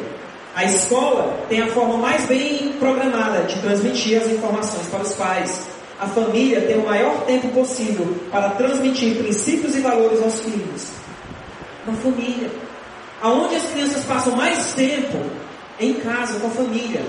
A 0.55 0.63
escola 0.63 1.45
tem 1.47 1.61
a 1.61 1.67
forma 1.67 1.97
mais 1.97 2.25
bem 2.25 2.73
programada 2.79 3.43
de 3.43 3.59
transmitir 3.59 4.19
as 4.19 4.27
informações 4.27 4.87
para 4.87 5.03
os 5.03 5.13
pais. 5.13 5.61
A 5.99 6.07
família 6.07 6.59
tem 6.61 6.77
o 6.77 6.87
maior 6.87 7.21
tempo 7.25 7.49
possível 7.49 8.07
para 8.31 8.49
transmitir 8.49 9.17
princípios 9.17 9.75
e 9.75 9.79
valores 9.79 10.23
aos 10.23 10.39
filhos. 10.39 10.87
Uma 11.85 11.97
família. 11.97 12.49
Aonde 13.21 13.57
as 13.57 13.69
crianças 13.69 14.03
passam 14.05 14.35
mais 14.35 14.73
tempo? 14.73 15.19
Em 15.79 15.93
casa, 15.95 16.39
com 16.39 16.47
a 16.47 16.49
família. 16.49 17.03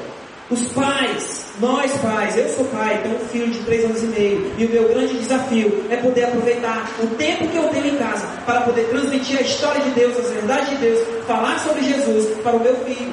Os 0.49 0.69
pais, 0.69 1.47
nós 1.61 1.91
pais, 1.99 2.37
eu 2.37 2.49
sou 2.51 2.65
pai, 2.67 3.01
tenho 3.03 3.17
um 3.17 3.29
filho 3.29 3.49
de 3.49 3.59
3 3.65 3.85
anos 3.87 4.03
e 4.05 4.07
meio, 4.07 4.53
e 4.57 4.65
o 4.65 4.69
meu 4.69 4.89
grande 4.89 5.15
desafio 5.15 5.85
é 5.91 5.97
poder 5.97 6.27
aproveitar 6.27 6.89
o 7.03 7.07
tempo 7.17 7.49
que 7.49 7.57
eu 7.57 7.69
tenho 7.71 7.89
em 7.89 7.97
casa 7.97 8.29
para 8.47 8.61
poder 8.61 8.85
transmitir 8.85 9.39
a 9.39 9.43
história 9.43 9.83
de 9.83 9.91
Deus, 9.91 10.17
as 10.17 10.31
verdades 10.31 10.69
de 10.71 10.77
Deus, 10.77 11.01
falar 11.27 11.59
sobre 11.59 11.83
Jesus 11.83 12.39
para 12.45 12.55
o 12.55 12.61
meu 12.61 12.77
filho. 12.85 13.13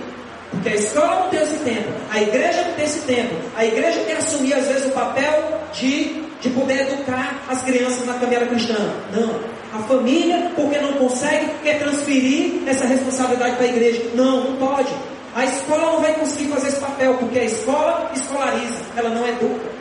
Porque 0.51 0.69
a 0.69 0.75
escola 0.75 1.21
não 1.21 1.29
tem 1.29 1.41
esse 1.41 1.57
tempo, 1.63 1.89
a 2.11 2.21
igreja 2.21 2.63
não 2.65 2.73
tem 2.73 2.85
esse 2.85 2.99
tempo, 2.99 3.35
a 3.57 3.65
igreja 3.65 3.99
tem 4.01 4.15
que 4.15 4.21
assumir 4.21 4.53
às 4.53 4.67
vezes 4.67 4.85
o 4.85 4.91
papel 4.91 5.59
de, 5.73 6.21
de 6.39 6.49
poder 6.51 6.81
educar 6.81 7.43
as 7.49 7.63
crianças 7.63 8.05
na 8.05 8.13
caminhada 8.13 8.45
cristã. 8.45 8.77
Não. 9.11 9.39
A 9.73 9.79
família, 9.87 10.51
porque 10.55 10.77
não 10.77 10.93
consegue, 10.93 11.47
quer 11.63 11.79
transferir 11.79 12.61
essa 12.67 12.85
responsabilidade 12.85 13.55
para 13.55 13.65
a 13.65 13.69
igreja. 13.69 14.03
Não, 14.13 14.51
não 14.51 14.55
pode. 14.57 14.93
A 15.35 15.45
escola 15.45 15.93
não 15.93 16.01
vai 16.01 16.13
conseguir 16.13 16.51
fazer 16.51 16.67
esse 16.67 16.79
papel, 16.79 17.15
porque 17.15 17.39
a 17.39 17.43
escola 17.45 18.11
escolariza, 18.13 18.81
ela 18.95 19.09
não 19.09 19.27
educa. 19.27 19.73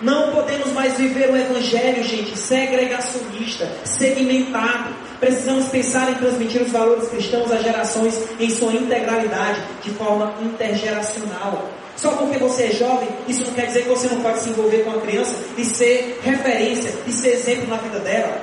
Não 0.00 0.32
podemos 0.32 0.72
mais 0.72 0.94
viver 0.94 1.28
o 1.28 1.36
evangelho, 1.36 2.02
gente, 2.02 2.38
segregacionista, 2.38 3.70
segmentado. 3.84 4.94
Precisamos 5.20 5.68
pensar 5.68 6.10
em 6.10 6.14
transmitir 6.14 6.62
os 6.62 6.72
valores 6.72 7.06
cristãos 7.10 7.52
às 7.52 7.62
gerações 7.62 8.18
em 8.38 8.48
sua 8.48 8.72
integralidade, 8.72 9.60
de 9.82 9.90
forma 9.90 10.32
intergeracional. 10.40 11.68
Só 11.98 12.12
porque 12.12 12.38
você 12.38 12.64
é 12.64 12.70
jovem, 12.70 13.10
isso 13.28 13.44
não 13.44 13.52
quer 13.52 13.66
dizer 13.66 13.82
que 13.82 13.90
você 13.90 14.08
não 14.08 14.22
pode 14.22 14.38
se 14.38 14.48
envolver 14.48 14.84
com 14.84 14.92
a 14.92 15.00
criança 15.02 15.34
e 15.58 15.66
ser 15.66 16.18
referência, 16.22 16.94
e 17.06 17.12
ser 17.12 17.32
exemplo 17.34 17.68
na 17.68 17.76
vida 17.76 17.98
dela. 17.98 18.40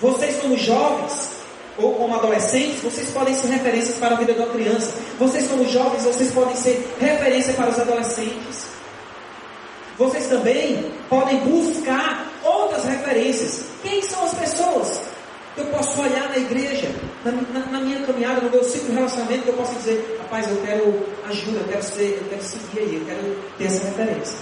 Vocês, 0.00 0.40
como 0.40 0.58
jovens, 0.58 1.43
ou 1.76 1.94
como 1.94 2.14
adolescentes, 2.14 2.80
vocês 2.82 3.10
podem 3.10 3.34
ser 3.34 3.48
referências 3.48 3.96
para 3.96 4.14
a 4.14 4.18
vida 4.18 4.32
da 4.34 4.46
criança. 4.46 4.94
Vocês, 5.18 5.48
como 5.48 5.66
jovens, 5.68 6.04
vocês 6.04 6.30
podem 6.30 6.54
ser 6.56 6.94
referência 7.00 7.52
para 7.54 7.70
os 7.70 7.78
adolescentes. 7.78 8.66
Vocês 9.98 10.26
também 10.26 10.92
podem 11.08 11.38
buscar 11.40 12.26
outras 12.42 12.84
referências. 12.84 13.64
Quem 13.82 14.02
são 14.02 14.24
as 14.24 14.34
pessoas 14.34 15.00
que 15.54 15.60
eu 15.60 15.66
posso 15.66 16.00
olhar 16.00 16.28
na 16.28 16.38
igreja, 16.38 16.90
na, 17.24 17.32
na, 17.32 17.66
na 17.66 17.80
minha 17.80 18.04
caminhada, 18.04 18.40
no 18.40 18.50
meu 18.50 18.64
ciclo 18.64 18.88
de 18.88 18.94
relacionamento, 18.94 19.42
que 19.42 19.48
eu 19.50 19.54
posso 19.54 19.74
dizer, 19.76 20.18
rapaz, 20.20 20.50
eu 20.50 20.56
quero 20.64 21.06
ajuda, 21.28 21.58
eu 21.60 21.68
quero 21.68 21.82
ser, 21.82 22.18
eu 22.20 22.28
quero 22.28 22.42
seguir 22.42 22.78
aí, 22.80 22.96
eu 22.96 23.04
quero 23.06 23.36
ter 23.56 23.64
essa 23.66 23.84
referência. 23.84 24.38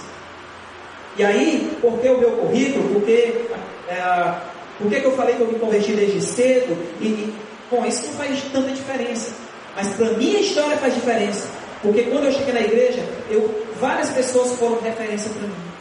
E 1.15 1.23
aí, 1.23 1.77
por 1.79 1.99
que 1.99 2.09
o 2.09 2.17
meu 2.17 2.31
currículo? 2.31 2.95
Porque 2.95 3.45
é, 3.87 4.33
por 4.77 4.89
que, 4.89 4.99
que 4.99 5.05
eu 5.05 5.15
falei 5.15 5.35
que 5.35 5.41
eu 5.41 5.47
me 5.47 5.59
converti 5.59 5.93
desde 5.93 6.21
cedo? 6.21 6.77
E, 6.99 7.05
e 7.05 7.35
bom, 7.69 7.85
isso 7.85 8.07
não 8.07 8.13
faz 8.13 8.41
tanta 8.51 8.71
diferença. 8.71 9.33
Mas 9.75 9.89
para 9.95 10.11
minha 10.11 10.39
história 10.39 10.77
faz 10.77 10.93
diferença. 10.93 11.47
Porque 11.81 12.03
quando 12.03 12.25
eu 12.25 12.31
cheguei 12.31 12.53
na 12.53 12.61
igreja, 12.61 13.03
eu, 13.29 13.65
várias 13.79 14.09
pessoas 14.09 14.57
foram 14.57 14.79
referência 14.81 15.29
para 15.31 15.47
mim. 15.47 15.73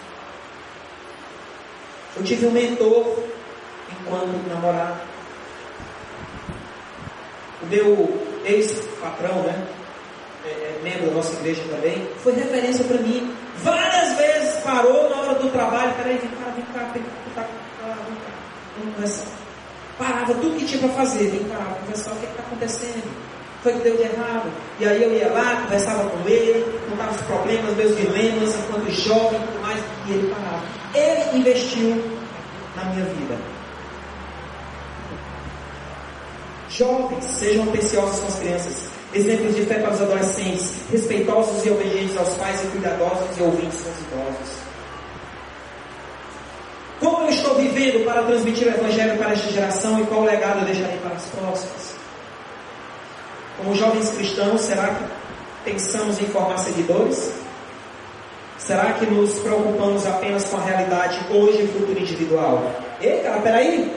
Eu 2.17 2.25
tive 2.25 2.47
um 2.47 2.51
mentor 2.51 3.19
enquanto 4.01 4.49
namorado. 4.49 5.01
O 7.63 7.67
meu 7.67 8.23
ex-patrão, 8.45 9.43
né? 9.43 9.67
É, 10.45 10.49
é, 10.49 10.81
membro 10.83 11.07
da 11.07 11.13
nossa 11.13 11.33
igreja 11.35 11.63
também, 11.71 12.05
foi 12.19 12.33
referência 12.35 12.85
para 12.85 12.99
mim. 12.99 13.33
Várias 13.59 14.17
vezes 14.17 14.57
parou 14.65 15.09
na 15.09 15.21
hora 15.21 15.35
do 15.37 15.49
trabalho, 15.51 15.95
peraí, 15.95 16.19
vem 16.19 16.31
cá, 16.31 16.51
vem 16.51 16.65
cá, 16.65 16.91
vem 16.93 17.05
cá. 17.37 17.62
Conversar. 18.95 19.27
Parava 19.99 20.35
tudo 20.35 20.59
que 20.59 20.67
tinha 20.67 20.81
para 20.81 21.05
fazer, 21.05 21.31
vem 21.31 21.45
cá, 21.45 21.77
conversar 21.81 22.13
o 22.13 22.17
que 22.17 22.27
está 22.27 22.43
acontecendo. 22.43 23.33
Foi 23.63 23.73
que 23.75 23.79
deu 23.79 23.97
de 23.97 24.03
errado. 24.03 24.51
E 24.81 24.85
aí 24.85 25.03
eu 25.03 25.13
ia 25.13 25.29
lá, 25.33 25.63
conversava 25.63 26.09
com 26.11 26.29
ele, 26.29 26.65
contava 26.91 27.13
os 27.13 27.21
problemas, 27.23 27.77
meus 27.77 27.97
dilemas, 27.97 28.57
enquanto 28.57 28.91
jovem 28.91 29.41
e 29.41 29.47
tudo 29.47 29.63
mais, 29.63 29.79
e 30.09 30.13
ele 30.13 30.35
parava. 30.35 30.63
Ele 30.95 31.39
investiu 31.39 32.21
na 32.75 32.85
minha 32.87 33.05
vida. 33.05 33.39
Jovens, 36.69 37.25
sejam 37.25 37.65
atenciosos 37.65 38.21
com 38.21 38.27
as 38.29 38.39
crianças, 38.39 38.89
exemplos 39.13 39.55
de 39.55 39.63
fé 39.63 39.79
para 39.79 39.93
os 39.93 40.01
adolescentes, 40.01 40.73
respeitosos 40.91 41.65
e 41.67 41.71
obedientes 41.71 42.17
aos 42.17 42.35
pais 42.35 42.65
e 42.65 42.67
cuidadosos 42.69 43.39
e 43.39 43.43
ouvintes 43.43 43.83
com 43.83 43.91
os 43.91 44.01
idosos. 44.01 44.63
Como 46.99 47.23
eu 47.25 47.31
estou 47.31 47.57
vivendo 47.73 48.05
para 48.05 48.23
transmitir 48.23 48.69
o 48.69 48.71
Evangelho 48.71 49.17
para 49.17 49.33
esta 49.33 49.51
geração 49.51 50.01
e 50.01 50.07
qual 50.07 50.25
legado 50.25 50.65
deixarei 50.65 50.99
para 50.99 51.17
as 51.17 51.25
próximas? 51.27 51.95
Como 53.57 53.75
jovens 53.75 54.11
cristãos, 54.11 54.61
será 54.61 54.89
que 54.89 55.05
pensamos 55.65 56.21
em 56.21 56.27
formar 56.27 56.59
seguidores? 56.59 57.33
Será 58.59 58.93
que 58.93 59.07
nos 59.07 59.39
preocupamos 59.41 60.07
apenas 60.07 60.45
com 60.45 60.57
a 60.57 60.61
realidade 60.61 61.19
hoje 61.31 61.63
e 61.63 61.69
futuro 61.69 61.99
individual? 61.99 62.71
Ei, 63.01 63.21
cara, 63.21 63.41
peraí, 63.41 63.93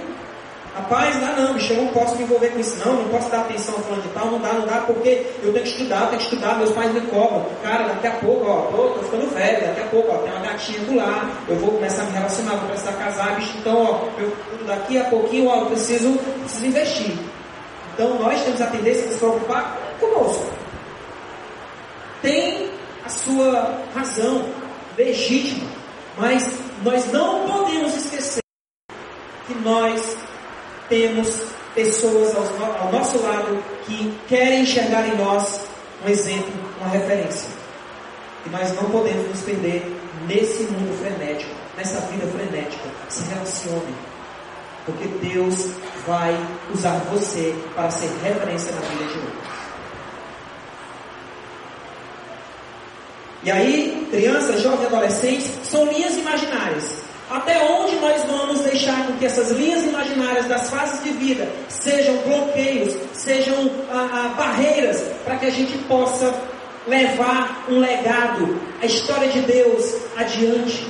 Rapaz, 0.76 1.16
não, 1.22 1.36
não, 1.38 1.54
bicho, 1.54 1.72
eu 1.72 1.84
não 1.84 1.94
posso 1.94 2.18
me 2.18 2.24
envolver 2.24 2.50
com 2.50 2.60
isso, 2.60 2.86
não, 2.86 2.96
não 2.96 3.08
posso 3.08 3.30
dar 3.30 3.42
atenção 3.42 3.76
a 3.76 3.80
fulano 3.80 4.02
de 4.02 4.10
tal, 4.10 4.26
não 4.26 4.42
dá, 4.42 4.52
não 4.52 4.68
dá, 4.68 4.82
porque 4.82 5.26
eu 5.42 5.54
tenho 5.54 5.64
que 5.64 5.70
estudar, 5.70 6.08
tenho 6.08 6.18
que 6.18 6.24
estudar, 6.26 6.58
meus 6.58 6.72
pais 6.72 6.94
me 6.94 7.00
cobram. 7.00 7.46
Cara, 7.64 7.88
daqui 7.88 8.08
a 8.08 8.12
pouco, 8.12 8.46
ó, 8.46 8.64
tô, 8.64 8.90
tô 8.90 9.00
ficando 9.04 9.34
velho, 9.34 9.68
daqui 9.68 9.80
a 9.80 9.86
pouco, 9.86 10.12
ó, 10.12 10.18
tem 10.18 10.34
uma 10.34 10.42
gatinha 10.42 10.80
do 10.82 10.96
lado, 10.98 11.32
eu 11.48 11.56
vou 11.56 11.72
começar 11.72 12.02
a 12.02 12.06
me 12.08 12.12
relacionar, 12.12 12.52
vou 12.58 12.68
começar 12.68 12.90
a 12.90 12.94
casar, 12.94 13.36
bicho, 13.38 13.58
então, 13.58 13.84
ó, 13.84 14.20
eu, 14.20 14.36
daqui 14.68 14.98
a 14.98 15.06
pouquinho, 15.06 15.48
ó, 15.48 15.62
eu 15.62 15.66
preciso, 15.68 16.12
preciso 16.42 16.66
investir. 16.66 17.18
Então, 17.94 18.20
nós 18.20 18.42
temos 18.42 18.62
a 18.62 18.68
tendência 18.68 19.08
de 19.08 19.14
se 19.14 19.20
preocupar 19.20 19.78
conosco. 19.98 20.46
Tem 22.22 22.70
a 23.06 23.08
sua 23.08 23.80
razão 23.96 24.46
legítima, 24.98 25.70
mas 26.18 26.46
nós 26.84 27.10
não 27.14 27.48
podemos 27.48 27.96
esquecer 27.96 28.42
que 29.48 29.54
nós 29.64 30.18
temos 30.89 31.41
pessoas 31.74 32.36
ao, 32.36 32.86
ao 32.86 32.91
nosso 32.91 33.17
lado 33.19 33.63
que 33.86 34.17
querem 34.28 34.62
enxergar 34.62 35.08
em 35.08 35.17
nós 35.17 35.62
um 36.06 36.10
exemplo, 36.10 36.54
uma 36.80 36.89
referência. 36.89 37.50
E 38.45 38.50
nós 38.50 38.74
não 38.76 38.89
podemos 38.89 39.28
nos 39.28 39.41
perder 39.41 39.84
nesse 40.28 40.63
mundo 40.63 40.98
frenético, 41.00 41.54
nessa 41.76 42.00
vida 42.02 42.28
frenética. 42.28 42.84
Se 43.10 43.24
relacione. 43.30 43.95
Porque 44.86 45.08
Deus 45.08 45.71
vai 46.06 46.38
usar 46.74 47.00
você 47.12 47.56
para 47.74 47.89
ser 47.89 48.10
referência 48.24 48.71
na 48.71 48.82
vida 48.82 49.06
de 49.06 49.17
outros. 49.17 49.56
E 53.43 53.52
aí, 53.52 54.08
crianças, 54.12 54.62
jovens, 54.62 54.88
adolescentes, 54.88 55.52
são 55.63 55.86
linhas 55.86 56.15
imaginárias. 56.17 57.05
Até 57.30 57.60
onde 57.64 57.96
nós 57.96 58.24
vamos 58.26 58.62
deixar 58.62 59.08
que 59.18 59.26
essas 59.26 59.50
linhas 59.50 59.84
imaginárias 59.84 60.46
das 60.46 60.70
fases 60.70 61.04
de 61.04 61.10
vida 61.12 61.52
sejam 61.68 62.18
bloqueios, 62.18 62.96
sejam 63.14 63.72
ah, 63.90 64.10
ah, 64.12 64.34
barreiras 64.38 65.02
para 65.24 65.38
que 65.38 65.48
a 65.48 65.50
gente 65.50 65.76
possa 65.88 66.34
levar 66.88 67.66
um 67.68 67.80
legado, 67.80 68.60
a 68.80 68.86
história 68.86 69.28
de 69.30 69.42
Deus 69.42 69.96
adiante? 70.16 70.86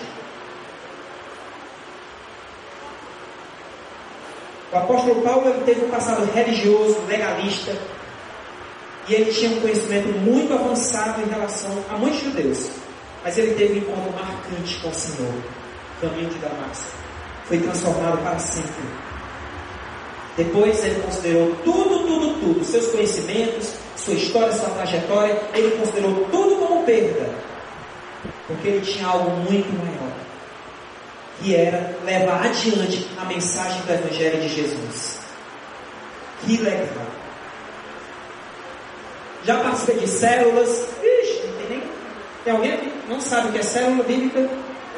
O 4.74 4.78
apóstolo 4.78 5.22
Paulo 5.22 5.48
ele 5.48 5.64
teve 5.64 5.86
um 5.86 5.90
passado 5.90 6.30
religioso, 6.34 7.00
legalista, 7.08 7.74
e 9.08 9.14
ele 9.14 9.32
tinha 9.32 9.52
um 9.52 9.62
conhecimento 9.62 10.10
muito 10.20 10.54
avançado 10.54 11.22
em 11.22 11.30
relação 11.30 11.72
a 11.90 11.96
muitos 11.96 12.20
judeus, 12.20 12.70
mas 13.24 13.38
ele 13.38 13.54
teve 13.54 13.76
um 13.76 13.78
encontro 13.78 14.12
marcante 14.12 14.78
com 14.82 14.90
o 14.90 14.94
Senhor 14.94 15.34
caminho 16.02 16.30
de 16.30 16.38
Damasco. 16.40 16.92
Foi 17.46 17.60
transformado 17.60 18.18
para 18.20 18.40
sempre. 18.40 18.84
Depois 20.38 20.84
ele 20.84 21.02
considerou 21.02 21.56
tudo, 21.64 22.00
tudo, 22.06 22.40
tudo, 22.40 22.66
seus 22.66 22.88
conhecimentos, 22.88 23.74
sua 23.96 24.16
história, 24.16 24.52
sua 24.52 24.70
trajetória, 24.70 25.42
ele 25.54 25.78
considerou 25.78 26.26
tudo 26.32 26.56
como 26.58 26.84
perda. 26.84 27.30
Porque 28.48 28.68
ele 28.68 28.86
tinha 28.86 29.08
algo 29.08 29.30
muito 29.50 29.72
maior. 29.78 30.14
Que 31.40 31.56
era 31.56 31.98
levar 32.04 32.46
adiante 32.46 33.08
a 33.18 33.26
mensagem 33.26 33.82
do 33.82 33.94
Evangelho 33.94 34.42
de 34.42 34.50
Jesus. 34.50 35.20
Que 36.46 36.58
legal. 36.58 37.06
Já 39.44 39.60
participei 39.60 40.00
de 40.00 40.08
células. 40.08 40.88
Ixi, 41.02 41.48
não 41.48 41.58
tem 41.58 41.70
nem. 41.70 41.84
Tem 42.44 42.54
alguém 42.54 42.78
que 42.78 43.10
não 43.10 43.20
sabe 43.20 43.50
o 43.50 43.52
que 43.52 43.60
é 43.60 43.64
célula 43.64 44.04
bíblica? 44.04 44.50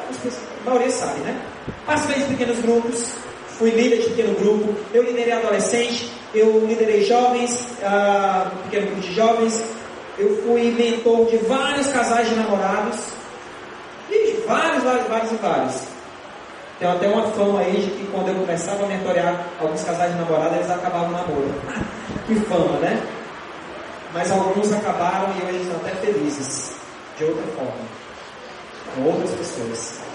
a 0.10 0.47
maioria 0.68 0.92
sabe, 0.92 1.20
né? 1.22 1.40
Participei 1.86 2.24
de 2.24 2.30
pequenos 2.30 2.60
grupos, 2.60 3.14
fui 3.58 3.72
líder 3.72 3.98
de 3.98 4.10
pequeno 4.10 4.36
grupo, 4.36 4.76
eu 4.94 5.04
liderei 5.04 5.34
adolescente, 5.34 6.12
eu 6.34 6.66
liderei 6.66 7.04
jovens, 7.04 7.68
uh, 7.82 8.50
pequeno 8.64 8.88
grupo 8.88 9.02
de 9.02 9.14
jovens, 9.14 9.64
eu 10.18 10.44
fui 10.44 10.72
mentor 10.72 11.26
de 11.28 11.38
vários 11.38 11.88
casais 11.88 12.30
de 12.30 12.36
namorados, 12.36 13.00
e 14.10 14.44
vários, 14.48 14.84
vários, 14.84 15.08
vários 15.08 15.32
e 15.32 15.36
vários. 15.36 15.98
Tem 16.80 16.88
até 16.88 17.08
uma 17.08 17.24
fama 17.32 17.60
aí 17.60 17.82
de 17.82 17.90
que 17.90 18.08
quando 18.12 18.30
eu 18.30 18.36
começava 18.36 18.86
a 18.86 18.88
mentorear 18.88 19.48
alguns 19.60 19.84
casais 19.84 20.12
de 20.12 20.20
namorada, 20.20 20.56
eles 20.56 20.70
acabavam 20.70 21.10
namoro. 21.10 21.54
que 22.28 22.36
fama, 22.42 22.78
né? 22.80 23.02
Mas 24.14 24.32
alguns 24.32 24.72
acabaram 24.72 25.34
e 25.34 25.46
hoje 25.46 25.64
estão 25.64 25.78
até 25.78 25.96
felizes, 25.96 26.76
de 27.18 27.26
outra 27.26 27.44
forma, 27.56 27.74
com 28.96 29.02
outras 29.04 29.32
pessoas. 29.32 30.07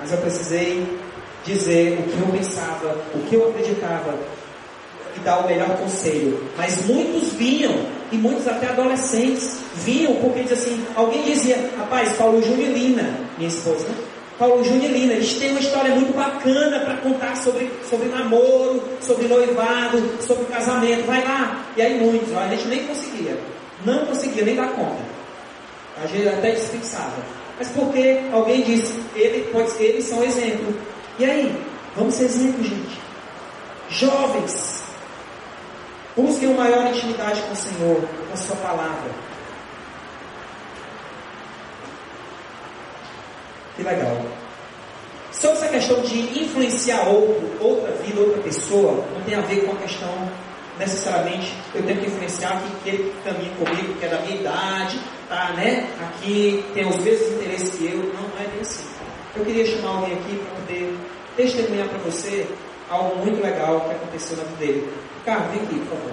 Mas 0.00 0.12
eu 0.12 0.18
precisei 0.18 0.86
dizer 1.44 1.98
o 1.98 2.02
que 2.02 2.20
eu 2.20 2.26
pensava, 2.28 2.96
o 3.14 3.18
que 3.28 3.34
eu 3.34 3.48
acreditava 3.48 4.18
e 5.16 5.20
dar 5.20 5.38
o 5.40 5.46
melhor 5.46 5.76
conselho. 5.76 6.42
Mas 6.56 6.86
muitos 6.86 7.32
vinham, 7.34 7.74
e 8.12 8.16
muitos 8.16 8.46
até 8.48 8.68
adolescentes, 8.68 9.58
vinham 9.74 10.14
porque 10.16 10.42
diz 10.42 10.52
assim, 10.52 10.84
alguém 10.94 11.22
dizia, 11.22 11.70
rapaz, 11.78 12.12
Paulo 12.14 12.42
Júnior 12.42 12.70
Lina, 12.70 13.20
minha 13.38 13.48
esposa, 13.48 13.88
né? 13.88 13.94
Paulo 14.40 14.64
Júnior 14.64 14.90
e 14.90 15.00
Lina, 15.00 15.12
eles 15.12 15.34
têm 15.34 15.50
uma 15.50 15.60
história 15.60 15.94
muito 15.94 16.16
bacana 16.16 16.80
para 16.80 16.96
contar 16.96 17.36
sobre, 17.36 17.70
sobre 17.90 18.08
namoro, 18.08 18.82
sobre 19.02 19.28
noivado, 19.28 20.02
sobre 20.26 20.46
casamento. 20.46 21.04
Vai 21.04 21.22
lá. 21.22 21.62
E 21.76 21.82
aí 21.82 22.00
muitos, 22.00 22.34
a 22.34 22.48
gente 22.48 22.66
nem 22.68 22.86
conseguia. 22.86 23.38
Não 23.84 24.06
conseguia 24.06 24.42
nem 24.42 24.56
dar 24.56 24.68
conta. 24.68 25.02
A 26.02 26.06
gente 26.06 26.26
até 26.26 26.52
dispensava. 26.52 27.22
Mas 27.60 27.68
porque 27.72 28.22
alguém 28.32 28.62
disse, 28.62 28.98
ele 29.14 29.44
pode, 29.52 29.70
eles 29.82 30.06
são 30.06 30.24
exemplo. 30.24 30.74
E 31.18 31.26
aí? 31.26 31.62
Vamos 31.94 32.14
ser 32.14 32.24
exemplo, 32.24 32.64
gente. 32.64 32.98
Jovens, 33.90 34.82
busquem 36.16 36.48
uma 36.48 36.64
maior 36.64 36.86
intimidade 36.86 37.42
com 37.42 37.52
o 37.52 37.56
Senhor, 37.56 38.00
com 38.00 38.32
a 38.32 38.36
sua 38.38 38.56
palavra. 38.56 39.10
Que 43.76 43.82
legal. 43.82 44.24
Sobre 45.30 45.58
essa 45.58 45.68
questão 45.68 46.00
de 46.00 46.42
influenciar 46.42 47.08
outro, 47.08 47.46
outra 47.60 47.92
vida, 47.96 48.22
outra 48.22 48.40
pessoa, 48.40 49.04
não 49.12 49.20
tem 49.26 49.34
a 49.34 49.42
ver 49.42 49.66
com 49.66 49.72
a 49.72 49.76
questão 49.76 50.30
necessariamente 50.78 51.52
eu 51.74 51.82
tenho 51.82 52.00
que 52.00 52.06
influenciar 52.06 52.62
que 52.82 52.88
ele 52.88 53.14
caminha 53.22 53.52
comigo, 53.54 53.94
que 53.98 54.06
é 54.06 54.08
da 54.08 54.20
minha 54.20 54.40
idade, 54.40 54.98
tá, 55.30 55.52
né? 55.52 55.88
Aqui 56.02 56.62
tem 56.74 56.86
os 56.86 56.98
mesmos 56.98 57.28
interesses 57.34 57.70
que 57.70 57.86
eu, 57.86 57.98
não, 57.98 58.28
não 58.28 58.40
é 58.40 58.48
bem 58.48 58.60
assim. 58.60 58.84
Eu 59.36 59.44
queria 59.44 59.64
chamar 59.64 59.90
alguém 59.90 60.14
aqui 60.14 60.36
para 60.36 60.56
poder 60.56 60.98
testemunhar 61.36 61.88
para 61.88 61.98
você 61.98 62.46
algo 62.90 63.16
muito 63.24 63.40
legal 63.40 63.80
que 63.82 63.92
aconteceu 63.92 64.36
na 64.36 64.42
vida 64.42 64.56
dele. 64.58 64.92
Carlos, 65.24 65.52
vem 65.52 65.62
aqui, 65.62 65.78
por 65.78 65.96
favor. 65.96 66.12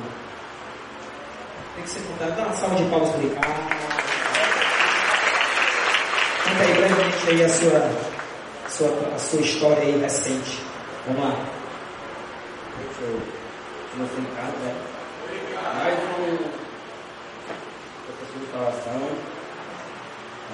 Tem 1.76 1.84
que 1.84 1.90
ser 1.90 2.02
contado. 2.02 2.36
Dá 2.36 2.44
uma 2.44 2.54
salva 2.54 2.76
de 2.76 2.90
palmas 2.90 3.10
para 3.10 3.20
o 3.20 3.22
Ricardo. 3.24 3.78
Conta 6.44 6.64
aí 6.64 6.74
brevemente 6.74 7.30
aí 7.30 7.44
a 7.44 7.50
sua, 7.50 7.92
a 8.66 8.70
sua, 8.70 9.16
a 9.16 9.20
sua 9.20 9.42
história 9.42 9.82
aí 9.82 10.00
recente. 10.00 10.62
Vamos 11.08 11.24
lá. 11.24 11.46
Deixa 12.78 13.02
eu 13.02 13.20
em 14.00 14.36
casa, 14.36 14.58
né? 14.60 14.76
Mais 15.84 15.98
um 16.04 16.17
instalação. 18.58 19.10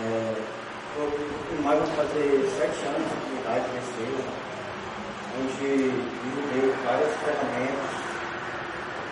É, 0.01 0.35
eu, 0.97 1.61
mais 1.63 1.79
vou 1.79 1.87
fazer 1.87 2.51
sete 2.57 2.85
anos 2.85 3.07
de 3.07 3.15
atividade 3.15 3.65
nesse 3.73 4.03
ano, 4.03 4.23
onde 5.39 5.91
desenvolveu 6.19 6.75
várias 6.83 7.13
ferramentas, 7.17 7.91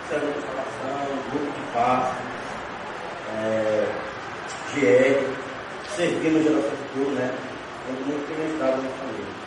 ferramenta 0.10 0.34
de 0.34 0.40
instalação, 0.40 0.98
grupo 1.32 1.52
de 1.52 1.74
passo, 1.74 2.16
é, 3.38 3.88
GR, 4.74 5.96
servir 5.96 6.32
no 6.32 6.44
Geração 6.44 6.72
Futuro, 6.72 7.12
né? 7.12 7.34
É 7.88 7.92
muito 7.92 8.32
implementado 8.32 8.82
na 8.82 8.90
família. 8.90 9.42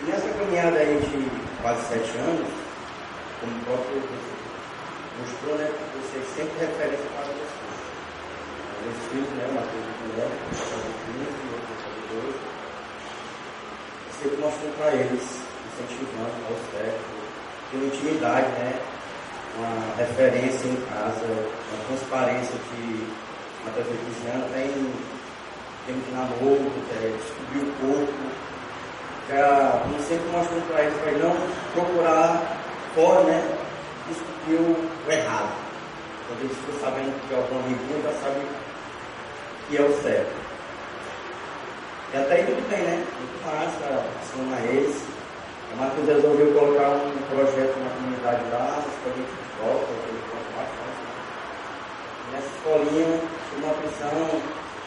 E 0.00 0.10
nessa 0.10 0.28
caminhada 0.38 0.78
aí 0.78 0.98
de 0.98 1.62
quase 1.62 1.82
sete 1.88 2.16
anos, 2.18 2.48
como 3.40 3.52
o 3.52 3.64
próprio 3.64 4.02
mostrou, 5.20 5.56
né? 5.56 5.70
Você 5.94 6.18
é 6.18 6.44
sempre 6.44 6.66
referência 6.66 7.06
para 7.14 7.41
filhos, 9.10 9.28
né? 9.36 9.46
E 9.46 9.54
Guilherme, 10.02 10.36
fazer 10.52 10.94
15 11.06 11.22
e 11.22 11.48
outros 11.52 11.78
fazer 11.82 12.04
12. 12.12 12.34
Sempre 14.22 14.36
mostrando 14.42 14.76
para 14.78 14.90
eles, 14.94 15.24
incentivando 15.68 16.36
ao 16.48 16.56
certo, 16.72 17.06
uma 17.74 17.86
intimidade, 17.86 18.48
né? 18.58 18.72
Uma 19.58 19.96
referência 19.96 20.66
em 20.66 20.76
casa, 20.88 21.26
uma 21.26 21.84
transparência 21.86 22.56
de 22.56 23.06
Matheus 23.64 23.86
Feliciano 23.86 24.44
tem 24.52 24.72
tempo 25.86 26.00
de 26.00 26.12
namoro, 26.12 26.72
é, 26.96 27.16
descobrir 27.16 27.60
o 27.60 27.72
corpo, 27.78 28.12
já 29.28 29.82
não 29.90 29.98
sempre 30.00 30.26
mostrando 30.30 30.66
para 30.68 30.82
eles 30.82 30.98
para 30.98 31.12
não 31.12 31.36
procurar 31.74 32.42
fora, 32.94 33.24
né? 33.24 33.58
Descobrir 34.08 34.56
o 34.56 35.10
errado. 35.10 35.52
Quando 36.26 36.40
eles 36.40 36.56
ficam 36.56 36.80
sabendo 36.80 37.28
que 37.28 37.34
alguma 37.34 37.60
amigo 37.60 38.02
já 38.02 38.12
sabe 38.20 38.40
que 39.68 39.76
é 39.76 39.82
o 39.82 40.02
certo. 40.02 40.32
E 42.12 42.16
até 42.16 42.34
aí 42.34 42.44
tudo 42.44 42.68
bem, 42.68 42.82
né? 42.82 43.04
Muito 43.18 43.46
massa, 43.46 44.04
ensinar 44.22 44.60
eles. 44.66 45.02
O 45.72 45.76
Marcos 45.76 46.06
resolveu 46.06 46.52
colocar 46.52 46.90
um 46.90 47.22
projeto 47.30 47.76
na 47.80 47.90
comunidade 47.90 48.42
lá, 48.52 48.76
na 48.76 49.10
de 49.10 49.22
futebol, 49.22 49.88
ele 50.08 50.20
bastante. 50.56 51.02
Nessa 52.32 52.46
escolinha, 52.46 53.20
uma 53.56 53.70
atenção 53.70 54.40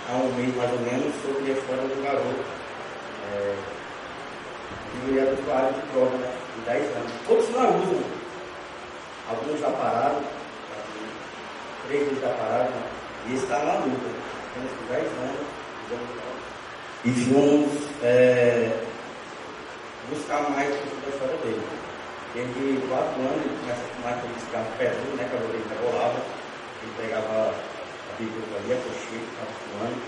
há 0.07 0.13
um 0.17 0.33
mês 0.35 0.55
mais 0.55 0.71
ou 0.71 0.79
menos 0.79 1.13
sobre 1.21 1.51
a 1.51 1.55
história 1.55 1.81
do 1.81 2.03
garoto. 2.03 2.45
É, 3.33 3.55
que 5.05 5.19
é 5.19 5.23
usuário 5.23 5.73
de 5.73 5.81
droga, 5.91 6.17
né? 6.17 6.35
De 6.55 6.61
10 6.65 6.95
anos. 6.95 7.11
Todos 7.27 7.49
lá 7.55 7.63
usam. 7.69 8.03
Alguns 9.29 9.59
já 9.59 9.69
pararam, 9.71 10.21
três 11.87 12.21
já 12.21 12.29
pararam, 12.29 12.69
né? 12.69 12.89
e 13.27 13.33
está 13.33 13.57
na 13.59 13.73
luta. 13.73 14.24
Temos 14.55 14.71
10 14.87 15.03
anos, 15.03 15.47
e 17.03 17.09
vamos 17.29 17.73
é, 18.01 18.71
buscar 20.09 20.49
mais 20.49 20.69
sobre 20.69 21.05
a 21.05 21.09
história 21.09 21.37
dele. 21.43 21.61
Desde 22.33 22.87
4 22.87 23.19
anos 23.19 23.45
ele 23.45 23.59
começa 23.59 23.81
a 23.81 23.95
fumar 23.95 24.13
aquele 24.13 24.39
cigarro 24.39 24.71
peludo, 24.77 25.17
né? 25.17 25.27
Que 25.29 25.35
a 25.35 25.39
ele 25.39 25.65
rebolava, 25.69 26.19
ele 26.81 26.93
pegava 26.95 27.53
Bíblia 28.17 28.57
ali, 28.57 28.71
a 28.71 28.77
cocheira, 28.77 29.25
estava 29.27 29.51
fumando. 29.59 29.99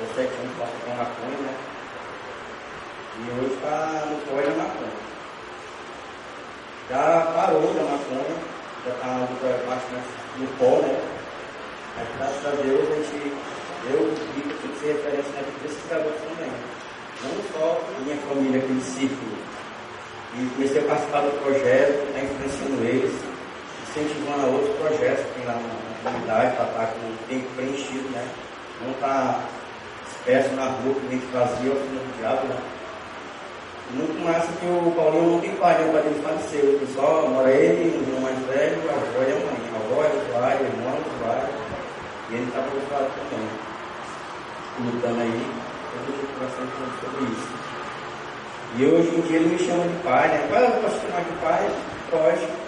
Ou 0.00 0.06
sete 0.14 0.32
anos 0.40 0.56
passa 0.58 0.72
com 0.82 0.94
maconha, 0.96 1.38
né? 1.44 1.54
E 3.18 3.30
hoje 3.36 3.52
está 3.52 4.06
no 4.08 4.16
pó 4.24 4.40
da 4.40 4.56
maconha. 4.56 4.96
Já 6.88 7.32
parou 7.36 7.74
da 7.74 7.82
maconha, 7.82 8.36
já 8.86 8.92
está 8.92 9.28
luta 9.28 9.48
bastante 9.68 10.08
no 10.38 10.46
pó, 10.56 10.80
né? 10.80 11.15
Mas 11.96 12.08
graças 12.18 12.46
a 12.46 12.50
Deus 12.62 12.88
a 12.88 12.94
gente, 12.94 13.32
eu 13.90 14.14
vi 14.34 14.42
que 14.42 14.80
ser 14.80 14.92
referência 14.92 15.32
na 15.32 15.42
vida 15.42 15.58
desses 15.62 15.86
garotos 15.88 16.20
também. 16.28 16.52
Não 17.24 17.34
só 17.52 17.80
minha 18.04 18.16
família, 18.28 18.60
aquele 18.60 18.80
círculo. 18.80 19.36
E 20.34 20.46
comecei 20.54 20.82
a 20.82 20.84
participar 20.84 21.20
do 21.20 21.42
projeto, 21.42 22.08
está 22.08 22.20
influenciando 22.20 22.84
eles, 22.84 23.14
incentivando 23.88 24.42
a 24.42 24.48
outros 24.50 24.76
projetos 24.76 25.24
que 25.24 25.40
tem 25.40 25.46
lá 25.46 25.54
no 25.54 25.86
comunidade 26.06 26.56
para 26.56 26.66
estar 26.66 26.86
com 26.86 27.06
o 27.06 27.16
tempo 27.28 27.46
preenchido, 27.56 28.08
né? 28.10 28.28
Não 28.82 28.92
estar 28.92 29.48
disperso 30.06 30.54
na 30.54 30.66
rua, 30.66 30.94
que 30.94 31.06
nem 31.08 31.18
vazio, 31.32 31.72
ao 31.72 32.18
diabo, 32.18 32.46
né? 32.46 32.56
Muito 33.90 34.24
massa 34.24 34.48
que 34.58 34.66
o 34.66 34.92
Paulinho 34.96 35.32
não 35.32 35.40
tem 35.40 35.54
pai, 35.56 35.78
né? 35.78 35.88
O 35.88 35.92
pai 35.92 36.02
dele 36.02 36.22
faleceu. 36.22 36.64
O 36.64 36.86
só 36.94 37.28
mora 37.28 37.50
ele, 37.50 37.96
o 37.96 38.02
irmão 38.02 38.20
mais 38.20 38.38
velho, 38.46 38.82
a 38.90 38.94
avó 38.94 39.22
e 39.22 39.32
a 39.32 39.36
mãe. 39.36 39.58
A 39.72 39.76
avó 39.76 40.02
é 40.02 40.08
usuária, 40.08 40.60
o 40.60 40.66
irmão. 40.66 40.98
E 42.30 42.34
ele 42.34 42.46
estava 42.48 42.66
usuário 42.66 43.10
também. 43.30 43.48
Lutando 44.80 45.20
aí, 45.20 45.46
eu 45.94 46.14
estou 46.14 46.28
conversando 46.34 46.70
sobre 47.00 47.24
isso. 47.32 47.48
E 48.78 48.84
hoje 48.84 49.16
em 49.16 49.20
dia 49.22 49.36
ele 49.36 49.48
me 49.54 49.58
chama 49.58 49.84
de 49.84 50.02
pai, 50.02 50.28
né? 50.28 50.48
Pai, 50.50 50.64
eu 50.64 50.70
posso 50.82 51.00
chamar 51.00 51.24
de 51.24 51.32
pai? 51.40 51.70
Pode 52.10 52.66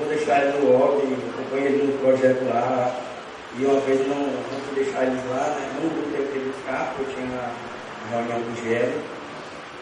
vou 0.00 0.08
deixar 0.08 0.42
ele 0.42 0.58
no 0.58 0.76
OP, 0.76 1.02
acompanho 1.34 1.66
ele 1.66 1.92
no 1.92 1.98
projeto 1.98 2.44
lá. 2.48 2.94
E 3.58 3.64
uma 3.64 3.80
vez 3.80 4.06
não, 4.06 4.16
não 4.16 4.60
fui 4.66 4.84
deixar 4.84 5.04
eles 5.04 5.24
lá, 5.30 5.56
né? 5.58 5.70
não 5.82 6.12
ter 6.12 6.30
que 6.32 6.38
buscar, 6.38 6.94
porque 6.94 7.10
eu 7.10 7.16
tinha 7.16 7.26
uma, 7.26 7.50
reunião 8.10 8.40
com 8.40 8.52
o 8.52 8.64
Gero. 8.64 8.92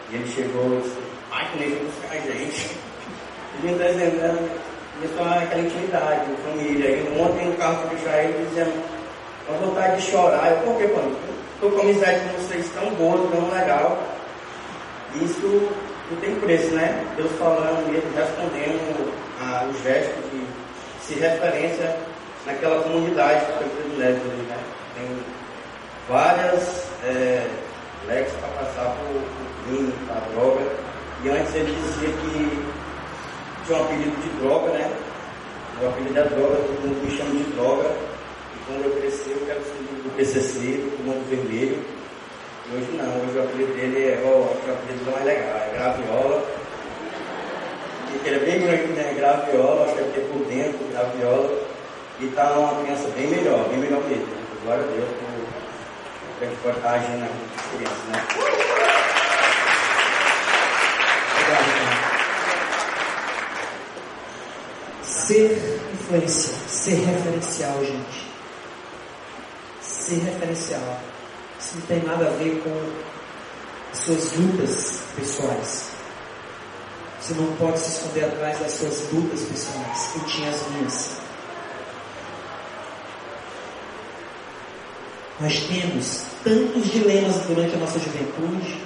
E 0.09 0.15
ele 0.15 0.27
chegou 0.27 0.79
e 0.79 0.81
disse, 0.81 0.97
ai 1.31 1.47
que 1.51 1.59
nem 1.59 1.69
buscar 1.75 2.11
a 2.11 2.19
gente. 2.19 2.77
E 3.51 3.65
me 3.65 3.73
desenhando, 3.73 4.47
começou 4.93 5.25
aquela 5.25 5.38
intimidade, 5.59 6.25
família. 6.43 6.89
E 6.89 7.19
ontem 7.19 7.47
no 7.47 7.57
carro 7.57 7.87
deixar 7.89 8.23
ele 8.23 8.47
dizendo, 8.49 8.83
com 9.47 9.53
vontade 9.65 10.01
de 10.01 10.11
chorar. 10.11 10.51
Eu, 10.51 10.57
por 10.57 10.77
quê, 10.77 10.87
mano? 10.87 11.15
Estou 11.55 11.71
com 11.71 11.81
amizade 11.81 12.19
com 12.21 12.41
vocês 12.41 12.69
tão 12.73 12.89
boa, 12.95 13.29
tão 13.31 13.49
legal. 13.49 13.97
Isso 15.15 15.69
não 16.11 16.17
tem 16.19 16.35
preço, 16.35 16.73
né? 16.75 17.05
Deus 17.15 17.31
falando 17.37 17.91
mesmo, 17.91 18.09
respondendo 18.15 19.13
o 19.41 19.83
gesto 19.83 20.15
de 20.29 20.45
se 21.01 21.19
referência 21.19 21.95
naquela 22.45 22.81
comunidade 22.83 23.45
que 23.45 23.51
foi 23.53 23.69
privilégio 23.69 24.21
ali, 24.21 24.41
né? 24.43 24.57
Tem 24.95 25.17
várias 26.07 26.87
é, 27.03 27.47
complexo 28.09 28.35
para 28.37 28.49
passar 28.49 28.95
por 28.95 29.21
crime, 29.65 29.93
para 30.07 30.21
droga. 30.33 30.65
E 31.23 31.29
antes 31.29 31.55
ele 31.55 31.75
dizia 31.75 32.09
que 32.09 32.65
tinha 33.65 33.77
um 33.77 33.83
apelido 33.83 34.21
de 34.21 34.29
droga, 34.41 34.71
né? 34.71 34.91
O 35.81 35.87
apelido 35.87 36.19
é 36.19 36.23
droga, 36.23 36.55
todo 36.57 36.81
mundo 36.81 37.05
me 37.05 37.17
chama 37.17 37.31
de 37.31 37.43
droga. 37.51 37.89
E 38.53 38.59
quando 38.67 38.83
eu 38.83 38.91
crescer, 38.99 39.31
eu 39.31 39.45
quero 39.45 39.61
ser 39.63 39.79
do 40.03 40.15
PCC, 40.17 40.59
do 40.97 41.03
Mundo 41.05 41.29
Vermelho. 41.29 41.79
E 42.67 42.75
hoje 42.75 42.91
não, 42.99 43.07
hoje 43.23 43.37
o 43.37 43.43
apelido 43.43 43.73
dele 43.73 44.03
é, 44.03 44.21
ó, 44.25 44.29
o 44.29 44.51
apelido 44.73 45.11
mais 45.11 45.23
legal, 45.23 45.55
é 45.55 45.71
Graviola. 45.73 46.43
E 48.11 48.27
ele 48.27 48.35
é 48.35 48.39
bem 48.39 48.59
grande, 48.59 48.93
né? 48.93 49.13
Graviola, 49.15 49.85
acho 49.85 49.95
que 49.95 50.19
é 50.19 50.27
por 50.31 50.45
dentro, 50.45 50.79
Graviola. 50.91 51.49
E 52.19 52.27
tá 52.27 52.51
uma 52.59 52.83
criança 52.83 53.07
bem 53.15 53.27
melhor, 53.27 53.69
bem 53.69 53.79
melhor 53.79 54.03
mesmo. 54.03 54.27
Glória 54.65 54.83
a 54.83 54.87
Deus 54.87 55.07
por 55.07 55.29
a 56.41 56.45
gente 56.45 56.57
pode 56.61 56.77
estar 56.77 56.91
agindo 56.91 57.19
na 57.19 57.27
criança, 57.73 58.03
né? 58.11 58.23
Ser 65.29 65.79
influência, 65.93 66.53
ser 66.67 66.95
referencial, 67.05 67.85
gente. 67.85 68.25
Ser 69.79 70.23
referencial. 70.23 70.99
Isso 71.59 71.75
não 71.75 71.85
tem 71.85 72.01
nada 72.01 72.29
a 72.29 72.31
ver 72.31 72.59
com 72.63 73.95
suas 73.95 74.33
lutas 74.33 75.01
pessoais. 75.15 75.91
Você 77.21 77.35
não 77.35 77.55
pode 77.57 77.77
se 77.77 77.91
esconder 77.91 78.23
atrás 78.23 78.57
das 78.57 78.71
suas 78.71 79.11
lutas 79.13 79.41
pessoais. 79.41 80.15
Eu 80.15 80.23
tinha 80.23 80.49
as 80.49 80.67
minhas. 80.69 81.17
Nós 85.41 85.59
temos 85.67 86.23
tantos 86.43 86.91
dilemas 86.91 87.35
durante 87.45 87.75
a 87.75 87.77
nossa 87.77 87.99
juventude. 87.99 88.81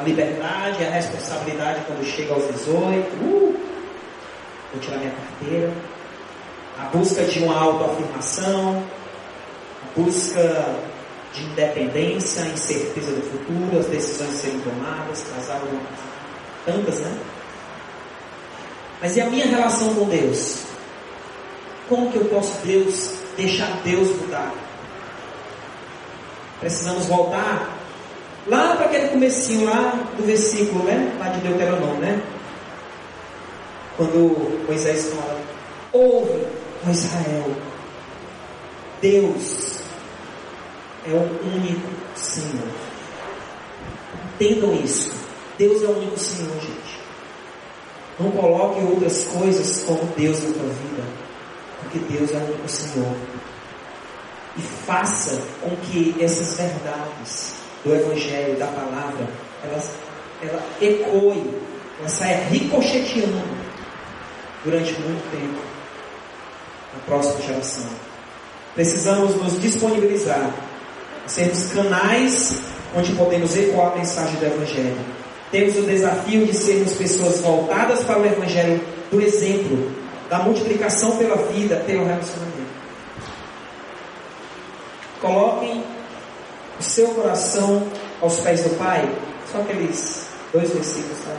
A 0.00 0.02
liberdade, 0.02 0.84
a 0.84 0.90
responsabilidade 0.90 1.84
quando 1.86 2.04
chega 2.04 2.34
aos 2.34 2.48
18. 2.48 3.24
Uh, 3.24 3.71
vou 4.72 4.80
tirar 4.80 4.98
minha 4.98 5.12
carteira. 5.12 5.72
A 6.78 6.84
busca 6.86 7.24
de 7.24 7.38
uma 7.40 7.58
autoafirmação. 7.58 8.82
A 9.82 10.00
busca 10.00 10.76
de 11.32 11.44
independência, 11.44 12.42
incerteza 12.42 13.12
do 13.12 13.22
futuro, 13.22 13.78
as 13.78 13.86
decisões 13.86 14.34
serem 14.34 14.60
tomadas, 14.60 15.24
casar 15.34 15.62
tantas, 16.66 17.00
né? 17.00 17.18
Mas 19.00 19.16
e 19.16 19.20
a 19.20 19.26
minha 19.26 19.46
relação 19.46 19.94
com 19.94 20.04
Deus? 20.08 20.64
Como 21.88 22.12
que 22.12 22.18
eu 22.18 22.24
posso 22.26 22.64
Deus 22.64 23.14
deixar 23.36 23.80
Deus 23.82 24.08
mudar? 24.20 24.52
Precisamos 26.60 27.06
voltar 27.06 27.76
lá 28.46 28.76
para 28.76 28.86
aquele 28.86 29.08
comecinho 29.08 29.64
lá 29.64 29.98
do 30.16 30.24
versículo, 30.24 30.84
né? 30.84 31.16
Lá 31.18 31.28
de 31.28 31.40
Deuteronômio, 31.40 31.98
né? 31.98 32.22
Quando 34.02 34.66
Moisés 34.66 35.12
fala, 35.14 35.40
ouve, 35.92 36.44
ó 36.84 36.90
Israel, 36.90 37.52
Deus 39.00 39.78
é 41.06 41.10
o 41.10 41.54
único 41.54 41.88
Senhor. 42.16 42.66
Entendam 44.34 44.74
isso. 44.74 45.12
Deus 45.56 45.84
é 45.84 45.86
o 45.86 45.98
único 45.98 46.18
Senhor, 46.18 46.52
gente. 46.60 47.00
Não 48.18 48.32
coloque 48.32 48.80
outras 48.80 49.24
coisas 49.26 49.84
como 49.84 50.04
Deus 50.16 50.42
na 50.42 50.52
tua 50.52 50.68
vida, 50.68 51.04
porque 51.80 52.00
Deus 52.00 52.32
é 52.32 52.38
o 52.38 52.44
único 52.44 52.68
Senhor. 52.68 53.16
E 54.56 54.62
faça 54.62 55.40
com 55.60 55.76
que 55.76 56.16
essas 56.20 56.56
verdades 56.56 57.54
do 57.84 57.94
Evangelho, 57.94 58.58
da 58.58 58.66
palavra, 58.66 59.28
elas, 59.62 59.92
ela 60.42 60.60
ecoe, 60.80 61.54
ela 62.00 62.08
saia 62.08 62.48
ricocheteando 62.48 63.61
durante 64.64 64.92
muito 65.00 65.30
tempo 65.30 65.62
na 66.94 67.00
próxima 67.06 67.40
geração. 67.42 67.86
Precisamos 68.74 69.36
nos 69.36 69.60
disponibilizar 69.60 70.50
sermos 71.26 71.66
canais 71.72 72.56
onde 72.94 73.12
podemos 73.12 73.56
ecoar 73.56 73.92
a 73.92 73.96
mensagem 73.96 74.36
do 74.36 74.46
Evangelho. 74.46 74.98
Temos 75.50 75.76
o 75.76 75.82
desafio 75.82 76.46
de 76.46 76.54
sermos 76.54 76.94
pessoas 76.94 77.40
voltadas 77.40 78.02
para 78.04 78.18
o 78.18 78.26
Evangelho 78.26 78.80
do 79.10 79.20
exemplo, 79.20 79.90
da 80.28 80.38
multiplicação 80.38 81.16
pela 81.16 81.36
vida, 81.36 81.76
pelo 81.86 82.04
relacionamento. 82.04 82.72
Coloquem 85.20 85.84
o 86.80 86.82
seu 86.82 87.08
coração 87.08 87.86
aos 88.20 88.40
pés 88.40 88.62
do 88.62 88.70
Pai. 88.78 89.08
Só 89.50 89.58
aqueles 89.58 90.26
dois 90.52 90.70
versículos, 90.70 91.18
tá? 91.18 91.36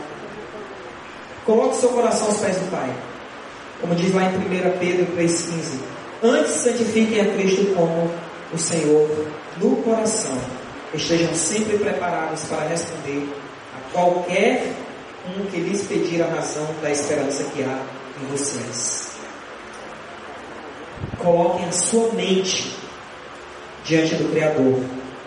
Coloque 1.44 1.76
o 1.76 1.80
seu 1.80 1.88
coração 1.90 2.28
aos 2.28 2.38
pés 2.38 2.56
do 2.56 2.70
Pai. 2.70 2.94
Como 3.80 3.94
diz 3.94 4.14
lá 4.14 4.24
em 4.24 4.36
1 4.36 4.78
Pedro 4.78 5.06
3,15. 5.16 5.78
Antes 6.22 6.52
santifiquem 6.52 7.20
a 7.20 7.34
Cristo 7.34 7.74
como 7.74 8.10
o 8.52 8.58
Senhor 8.58 9.26
no 9.58 9.76
coração. 9.76 10.38
Estejam 10.94 11.34
sempre 11.34 11.76
preparados 11.78 12.44
para 12.44 12.68
responder 12.68 13.28
a 13.76 13.92
qualquer 13.92 14.72
um 15.26 15.44
que 15.46 15.58
lhes 15.58 15.86
pedir 15.86 16.22
a 16.22 16.26
razão 16.26 16.66
da 16.82 16.90
esperança 16.90 17.44
que 17.44 17.62
há 17.62 17.80
em 18.22 18.26
vocês. 18.26 19.10
Coloquem 21.18 21.66
a 21.66 21.72
sua 21.72 22.12
mente 22.12 22.74
diante 23.84 24.14
do 24.14 24.30
Criador, 24.30 24.80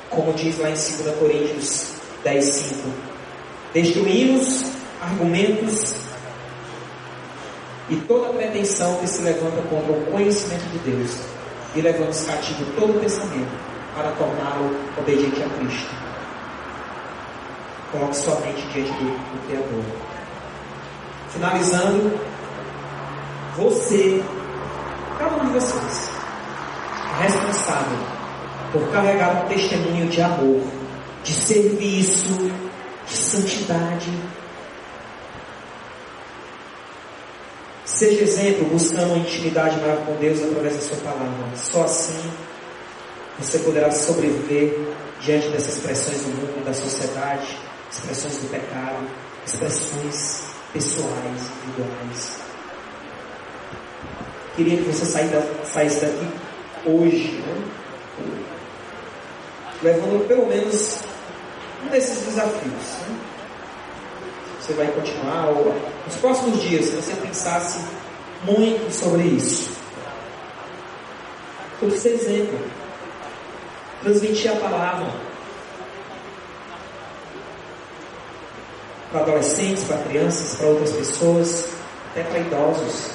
como 0.09 0.33
diz 0.33 0.57
lá 0.59 0.69
em 0.69 0.73
2 0.73 1.15
Coríntios 1.19 1.93
10, 2.23 2.45
5. 2.45 2.89
Destruímos 3.73 4.63
argumentos 5.01 5.95
e 7.89 7.95
toda 8.07 8.33
pretensão 8.33 8.97
que 8.97 9.07
se 9.07 9.21
levanta 9.21 9.61
contra 9.69 9.93
o 9.93 10.05
conhecimento 10.11 10.65
de 10.71 10.79
Deus 10.79 11.17
e 11.75 11.81
levamos 11.81 12.25
cativo 12.25 12.65
todo 12.75 12.99
pensamento 12.99 13.51
para 13.95 14.11
torná-lo 14.11 14.75
obediente 14.97 15.41
a 15.41 15.49
Cristo. 15.57 15.95
Coloque 17.91 18.15
sua 18.15 18.35
mente 18.41 18.61
diante 18.73 18.91
do 18.91 19.47
Criador. 19.47 19.83
Finalizando, 21.29 22.19
você, 23.55 24.23
cada 25.17 25.35
um 25.37 25.45
de 25.47 25.53
vocês, 25.53 26.11
é 27.19 27.23
responsável 27.23 27.97
por 28.71 28.87
carregar 28.91 29.43
um 29.43 29.47
testemunho 29.47 30.07
de 30.07 30.21
amor, 30.21 30.61
de 31.23 31.33
serviço, 31.33 32.51
de 33.07 33.17
santidade, 33.17 34.11
Seja 37.97 38.21
exemplo, 38.21 38.65
buscando 38.65 39.15
uma 39.15 39.17
intimidade 39.17 39.75
maior 39.77 39.97
com 40.05 40.13
Deus 40.17 40.39
através 40.43 40.75
da 40.75 40.81
sua 40.81 40.97
palavra. 40.97 41.55
Só 41.55 41.83
assim 41.83 42.31
você 43.39 43.57
poderá 43.57 43.89
sobreviver 43.89 44.77
diante 45.19 45.49
dessas 45.49 45.79
pressões 45.79 46.21
do 46.21 46.29
mundo, 46.29 46.63
da 46.63 46.75
sociedade, 46.75 47.57
expressões 47.91 48.37
do 48.37 48.49
pecado, 48.51 49.03
expressões 49.43 50.43
pessoais, 50.71 51.41
individuais. 51.65 52.39
Queria 54.55 54.77
que 54.77 54.83
você 54.83 55.05
saísse 55.65 56.01
daqui 56.01 56.27
hoje, 56.85 57.31
né? 57.31 57.63
levando 59.81 60.27
pelo 60.27 60.45
menos 60.45 60.99
um 61.83 61.89
desses 61.89 62.27
desafios. 62.27 62.97
Né? 63.09 63.36
Você 64.67 64.73
vai 64.73 64.87
continuar, 64.87 65.47
ou 65.47 65.73
nos 66.05 66.15
próximos 66.17 66.61
dias, 66.61 66.85
se 66.85 66.95
você 66.97 67.13
pensasse 67.15 67.79
muito 68.43 68.91
sobre 68.91 69.23
isso. 69.23 69.71
Como 71.79 71.91
ser 71.97 72.09
exemplo. 72.09 72.59
Transmitir 74.03 74.51
a 74.51 74.55
palavra. 74.57 75.07
Para 79.09 79.21
adolescentes, 79.21 79.85
para 79.85 79.97
crianças, 79.99 80.57
para 80.57 80.67
outras 80.67 80.91
pessoas, 80.91 81.69
até 82.11 82.23
para 82.23 82.39
idosos. 82.39 83.11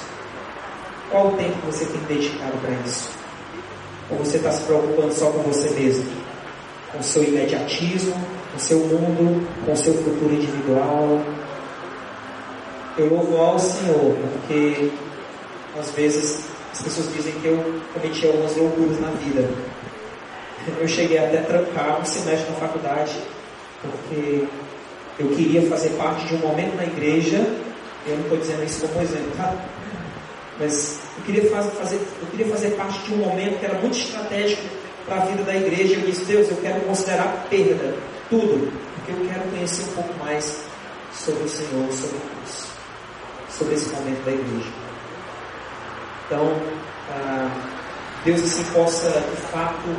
Qual 1.11 1.27
o 1.27 1.37
tempo 1.37 1.55
que 1.59 1.65
você 1.67 1.85
tem 1.85 2.01
dedicado 2.01 2.57
para 2.57 2.71
isso? 2.83 3.11
Ou 4.09 4.17
você 4.17 4.37
está 4.37 4.51
se 4.51 4.63
preocupando 4.63 5.13
só 5.13 5.29
com 5.29 5.43
você 5.43 5.69
mesmo? 5.69 6.11
Com 6.91 6.97
o 6.97 7.03
seu 7.03 7.23
imediatismo, 7.23 8.13
com 8.51 8.57
o 8.57 8.59
seu 8.59 8.79
mundo, 8.79 9.47
com 9.65 9.73
o 9.73 9.77
seu 9.77 9.93
futuro 9.93 10.33
individual, 10.33 11.21
eu 12.97 13.09
louvo 13.09 13.37
ao 13.37 13.59
Senhor, 13.59 14.15
porque 14.33 14.91
às 15.79 15.91
vezes 15.91 16.45
as 16.71 16.81
pessoas 16.81 17.13
dizem 17.13 17.33
que 17.33 17.47
eu 17.47 17.81
cometi 17.93 18.25
algumas 18.25 18.55
loucuras 18.55 18.99
na 18.99 19.09
vida. 19.11 19.49
Eu 20.79 20.87
cheguei 20.87 21.17
até 21.17 21.39
a 21.39 21.43
trancar 21.43 22.01
um 22.01 22.05
semestre 22.05 22.49
na 22.51 22.57
faculdade, 22.57 23.13
porque 23.81 24.45
eu 25.19 25.27
queria 25.29 25.67
fazer 25.69 25.89
parte 25.91 26.25
de 26.27 26.35
um 26.35 26.39
momento 26.39 26.75
na 26.75 26.85
igreja, 26.85 27.37
eu 28.05 28.15
não 28.15 28.23
estou 28.23 28.37
dizendo 28.37 28.63
isso 28.63 28.87
como 28.87 29.01
exemplo, 29.01 29.31
tá? 29.37 29.53
Mas 30.59 30.99
eu 31.17 31.23
queria 31.25 31.49
fazer, 31.49 31.95
eu 31.95 32.27
queria 32.31 32.47
fazer 32.47 32.69
parte 32.71 32.99
de 33.03 33.13
um 33.13 33.17
momento 33.17 33.59
que 33.59 33.65
era 33.65 33.79
muito 33.79 33.97
estratégico 33.97 34.63
para 35.05 35.17
a 35.17 35.25
vida 35.25 35.43
da 35.43 35.55
igreja. 35.55 35.95
Eu 35.95 36.01
disse, 36.01 36.25
Deus, 36.25 36.49
eu 36.49 36.57
quero 36.57 36.81
considerar 36.81 37.45
perda 37.49 37.95
tudo, 38.29 38.71
porque 38.95 39.11
eu 39.11 39.27
quero 39.27 39.49
conhecer 39.49 39.83
um 39.83 39.93
pouco 39.95 40.13
mais 40.23 40.63
sobre 41.13 41.43
o 41.43 41.49
Senhor, 41.49 41.91
sobre 41.91 42.17
Deus, 42.17 42.72
sobre 43.57 43.75
esse 43.75 43.89
momento 43.89 44.23
da 44.25 44.31
igreja. 44.31 44.71
Então, 46.25 46.61
ah, 47.11 47.49
Deus 48.25 48.41
assim 48.41 48.63
possa, 48.73 49.09
de 49.09 49.41
fato, 49.51 49.89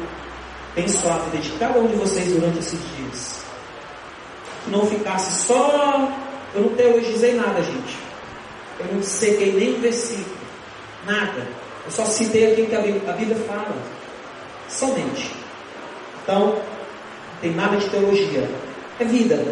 abençoar 0.72 1.16
a 1.16 1.18
vida 1.20 1.38
de 1.38 1.50
cada 1.58 1.78
um 1.78 1.86
de 1.86 1.96
vocês 1.96 2.32
durante 2.32 2.58
esses 2.58 2.80
dias. 2.96 3.44
Que 4.64 4.70
não 4.70 4.86
ficasse 4.86 5.46
só. 5.46 6.08
Eu 6.54 6.62
não 6.62 6.68
teologizei 6.70 7.34
nada, 7.34 7.62
gente. 7.62 7.98
Eu 8.80 8.94
não 8.94 9.02
sequei 9.02 9.52
nem 9.52 9.80
versículo. 9.80 10.36
Nada. 11.06 11.46
Eu 11.84 11.90
só 11.90 12.04
citei 12.06 12.52
aquilo 12.52 12.68
que 12.68 12.76
a 12.76 13.12
Bíblia 13.12 13.36
fala. 13.46 13.76
Somente. 14.68 15.30
Então, 16.22 16.46
não 16.46 17.40
tem 17.40 17.52
nada 17.54 17.76
de 17.76 17.88
teologia. 17.90 18.50
É 18.98 19.04
vida. 19.04 19.44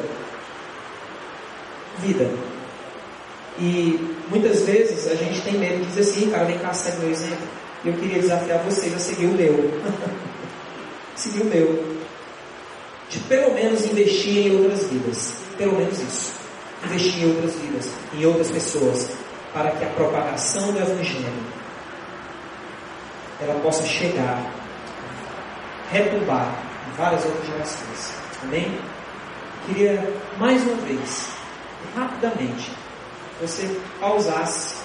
Vida. 1.99 2.52
E 3.59 4.17
muitas 4.31 4.63
vezes 4.63 5.07
a 5.11 5.15
gente 5.15 5.41
tem 5.43 5.55
medo 5.55 5.81
de 5.81 5.87
dizer 5.87 6.01
assim, 6.01 6.31
cara, 6.31 6.45
vem 6.45 6.59
cá, 6.59 6.73
segue 6.73 6.99
meu 6.99 7.11
exemplo. 7.11 7.49
E 7.85 7.89
eu 7.89 7.95
queria 7.95 8.21
desafiar 8.21 8.59
vocês 8.61 8.95
a 8.95 8.99
seguir 8.99 9.27
o 9.27 9.33
meu. 9.33 9.81
seguir 11.15 11.43
o 11.43 11.47
meu. 11.47 11.97
De 13.11 13.19
pelo 13.21 13.55
menos 13.55 13.85
investir 13.85 14.47
em 14.47 14.57
outras 14.57 14.87
vidas. 14.89 15.35
Pelo 15.59 15.77
menos 15.77 16.01
isso. 16.01 16.33
Investir 16.85 17.25
em 17.25 17.31
outras 17.31 17.55
vidas, 17.57 17.91
em 18.15 18.25
outras 18.27 18.51
pessoas, 18.51 19.11
para 19.53 19.71
que 19.71 19.85
a 19.85 19.89
propagação 19.91 20.73
do 20.73 20.79
Evangelho 20.79 21.63
ela 23.41 23.61
possa 23.61 23.85
chegar, 23.85 24.41
retumbar 25.91 26.55
em 26.89 26.97
várias 26.97 27.25
outras 27.25 27.47
gerações. 27.47 28.15
Amém? 28.43 28.79
Queria 29.67 30.13
mais 30.39 30.63
uma 30.63 30.77
vez, 30.77 31.29
rapidamente, 31.95 32.73
você 33.43 33.77
pausasse 33.99 34.77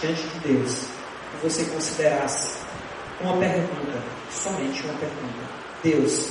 diante 0.00 0.22
de 0.28 0.38
Deus 0.40 0.84
e 1.34 1.46
você 1.46 1.64
considerasse 1.66 2.56
uma 3.20 3.36
pergunta, 3.36 4.02
somente 4.30 4.82
uma 4.84 4.94
pergunta. 4.94 5.58
Deus, 5.82 6.30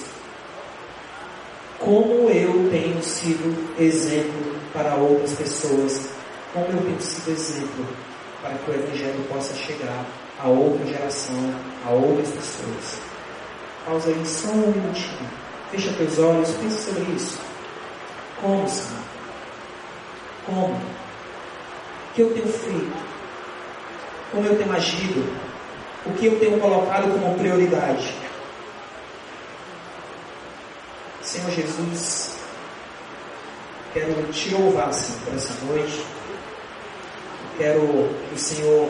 como 1.78 2.30
eu 2.32 2.70
tenho 2.72 3.02
sido 3.04 3.80
exemplo 3.80 4.60
para 4.74 4.96
outras 4.96 5.34
pessoas, 5.34 6.10
como 6.52 6.66
eu 6.66 6.84
tenho 6.84 7.00
sido 7.00 7.30
exemplo 7.32 7.86
para 8.42 8.56
que 8.56 8.72
o 8.72 8.74
Evangelho 8.74 9.24
possa 9.30 9.54
chegar 9.54 10.04
a 10.40 10.48
outra 10.48 10.86
geração, 10.88 11.56
a 11.86 11.92
outras 11.92 12.30
pessoas. 12.30 13.00
Pausa 13.86 14.10
aí 14.10 14.26
só 14.26 14.50
um 14.50 14.72
minutinho. 14.72 15.30
Fecha 15.72 15.94
teus 15.94 16.18
olhos, 16.18 16.50
pensa 16.56 16.92
sobre 16.92 17.14
isso. 17.14 17.40
Como, 18.42 18.68
Senhor? 18.68 19.04
Como? 20.46 21.07
Que 22.18 22.24
eu 22.24 22.34
tenho 22.34 22.48
feito? 22.48 22.98
Como 24.32 24.44
eu 24.48 24.58
tenho 24.58 24.74
agido? 24.74 25.24
O 26.04 26.14
que 26.14 26.26
eu 26.26 26.40
tenho 26.40 26.60
colocado 26.60 27.14
como 27.14 27.38
prioridade? 27.38 28.12
Senhor 31.22 31.52
Jesus, 31.52 32.40
quero 33.94 34.34
te 34.34 34.50
louvar, 34.50 34.92
Senhor, 34.92 35.20
por 35.26 35.36
essa 35.36 35.66
noite. 35.66 36.04
Quero 37.56 38.10
que 38.30 38.34
o 38.34 38.40
Senhor 38.40 38.90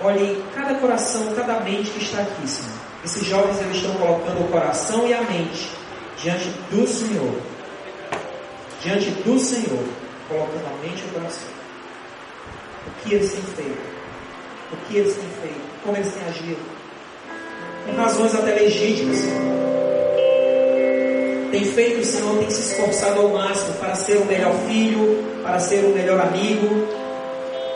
olhe 0.00 0.42
cada 0.54 0.74
coração, 0.76 1.34
cada 1.34 1.60
mente 1.60 1.90
que 1.90 2.02
está 2.02 2.22
aqui, 2.22 2.48
Senhor. 2.48 2.78
Esses 3.04 3.26
jovens 3.26 3.60
eles 3.60 3.76
estão 3.76 3.94
colocando 3.96 4.40
o 4.40 4.48
coração 4.48 5.06
e 5.06 5.12
a 5.12 5.20
mente 5.20 5.70
diante 6.16 6.48
do 6.70 6.86
Senhor. 6.86 7.42
Diante 8.82 9.10
do 9.10 9.38
Senhor, 9.38 9.99
colocando 10.30 10.66
a 10.66 10.86
mente 10.86 11.02
e 11.02 11.08
o 11.10 11.12
coração. 11.12 11.48
O 12.86 12.90
que 13.02 13.14
eles 13.14 13.32
têm 13.32 13.42
feito? 13.42 13.80
O 14.72 14.76
que 14.86 14.96
eles 14.96 15.14
têm 15.14 15.28
feito? 15.42 15.60
Como 15.84 15.96
eles 15.96 16.12
têm 16.12 16.24
agido? 16.28 16.80
Com 17.84 17.96
razões 17.96 18.34
até 18.34 18.54
legítimas, 18.54 19.16
Senhor 19.16 19.60
tem 21.50 21.64
feito, 21.64 22.00
o 22.00 22.04
Senhor 22.04 22.38
tem 22.38 22.50
se 22.50 22.72
esforçado 22.72 23.20
ao 23.20 23.28
máximo 23.30 23.74
para 23.74 23.94
ser 23.94 24.18
o 24.18 24.24
melhor 24.24 24.54
filho, 24.68 25.24
para 25.42 25.58
ser 25.58 25.84
o 25.84 25.88
melhor 25.88 26.20
amigo, 26.20 26.86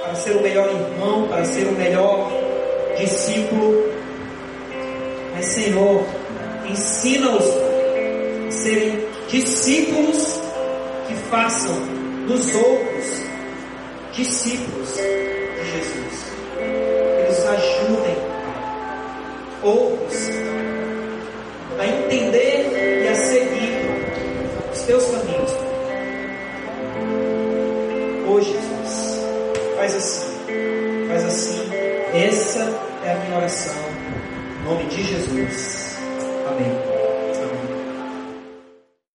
para 0.02 0.14
ser 0.14 0.36
o 0.36 0.40
melhor 0.40 0.68
irmão, 0.68 1.26
para 1.26 1.44
ser 1.44 1.66
o 1.66 1.72
melhor 1.72 2.30
discípulo. 2.96 3.92
Mas, 5.34 5.46
Senhor, 5.46 6.04
ensina-os 6.70 7.44
a 8.46 8.50
serem 8.52 9.04
discípulos 9.28 10.40
que 11.08 11.14
façam 11.28 12.03
dos 12.26 12.54
outros 12.54 13.22
discípulos 14.12 14.92
de 14.94 15.70
Jesus. 15.72 16.32
Eles 17.20 17.46
ajudem 17.46 18.16
outros 19.62 20.30
a 21.78 21.86
entender 21.86 23.04
e 23.04 23.08
a 23.08 23.14
seguir 23.14 23.74
os 24.72 24.82
teus 24.82 25.04
caminhos. 25.04 25.50
Hoje, 28.28 28.52
Jesus, 28.52 29.24
faz 29.76 29.94
assim, 29.94 31.06
faz 31.08 31.24
assim. 31.24 31.70
Essa 32.14 32.60
é 33.04 33.12
a 33.12 33.16
minha 33.24 33.36
oração. 33.36 33.74
Em 34.60 34.64
nome 34.64 34.84
de 34.86 35.02
Jesus. 35.02 35.98
Amém. 36.48 36.73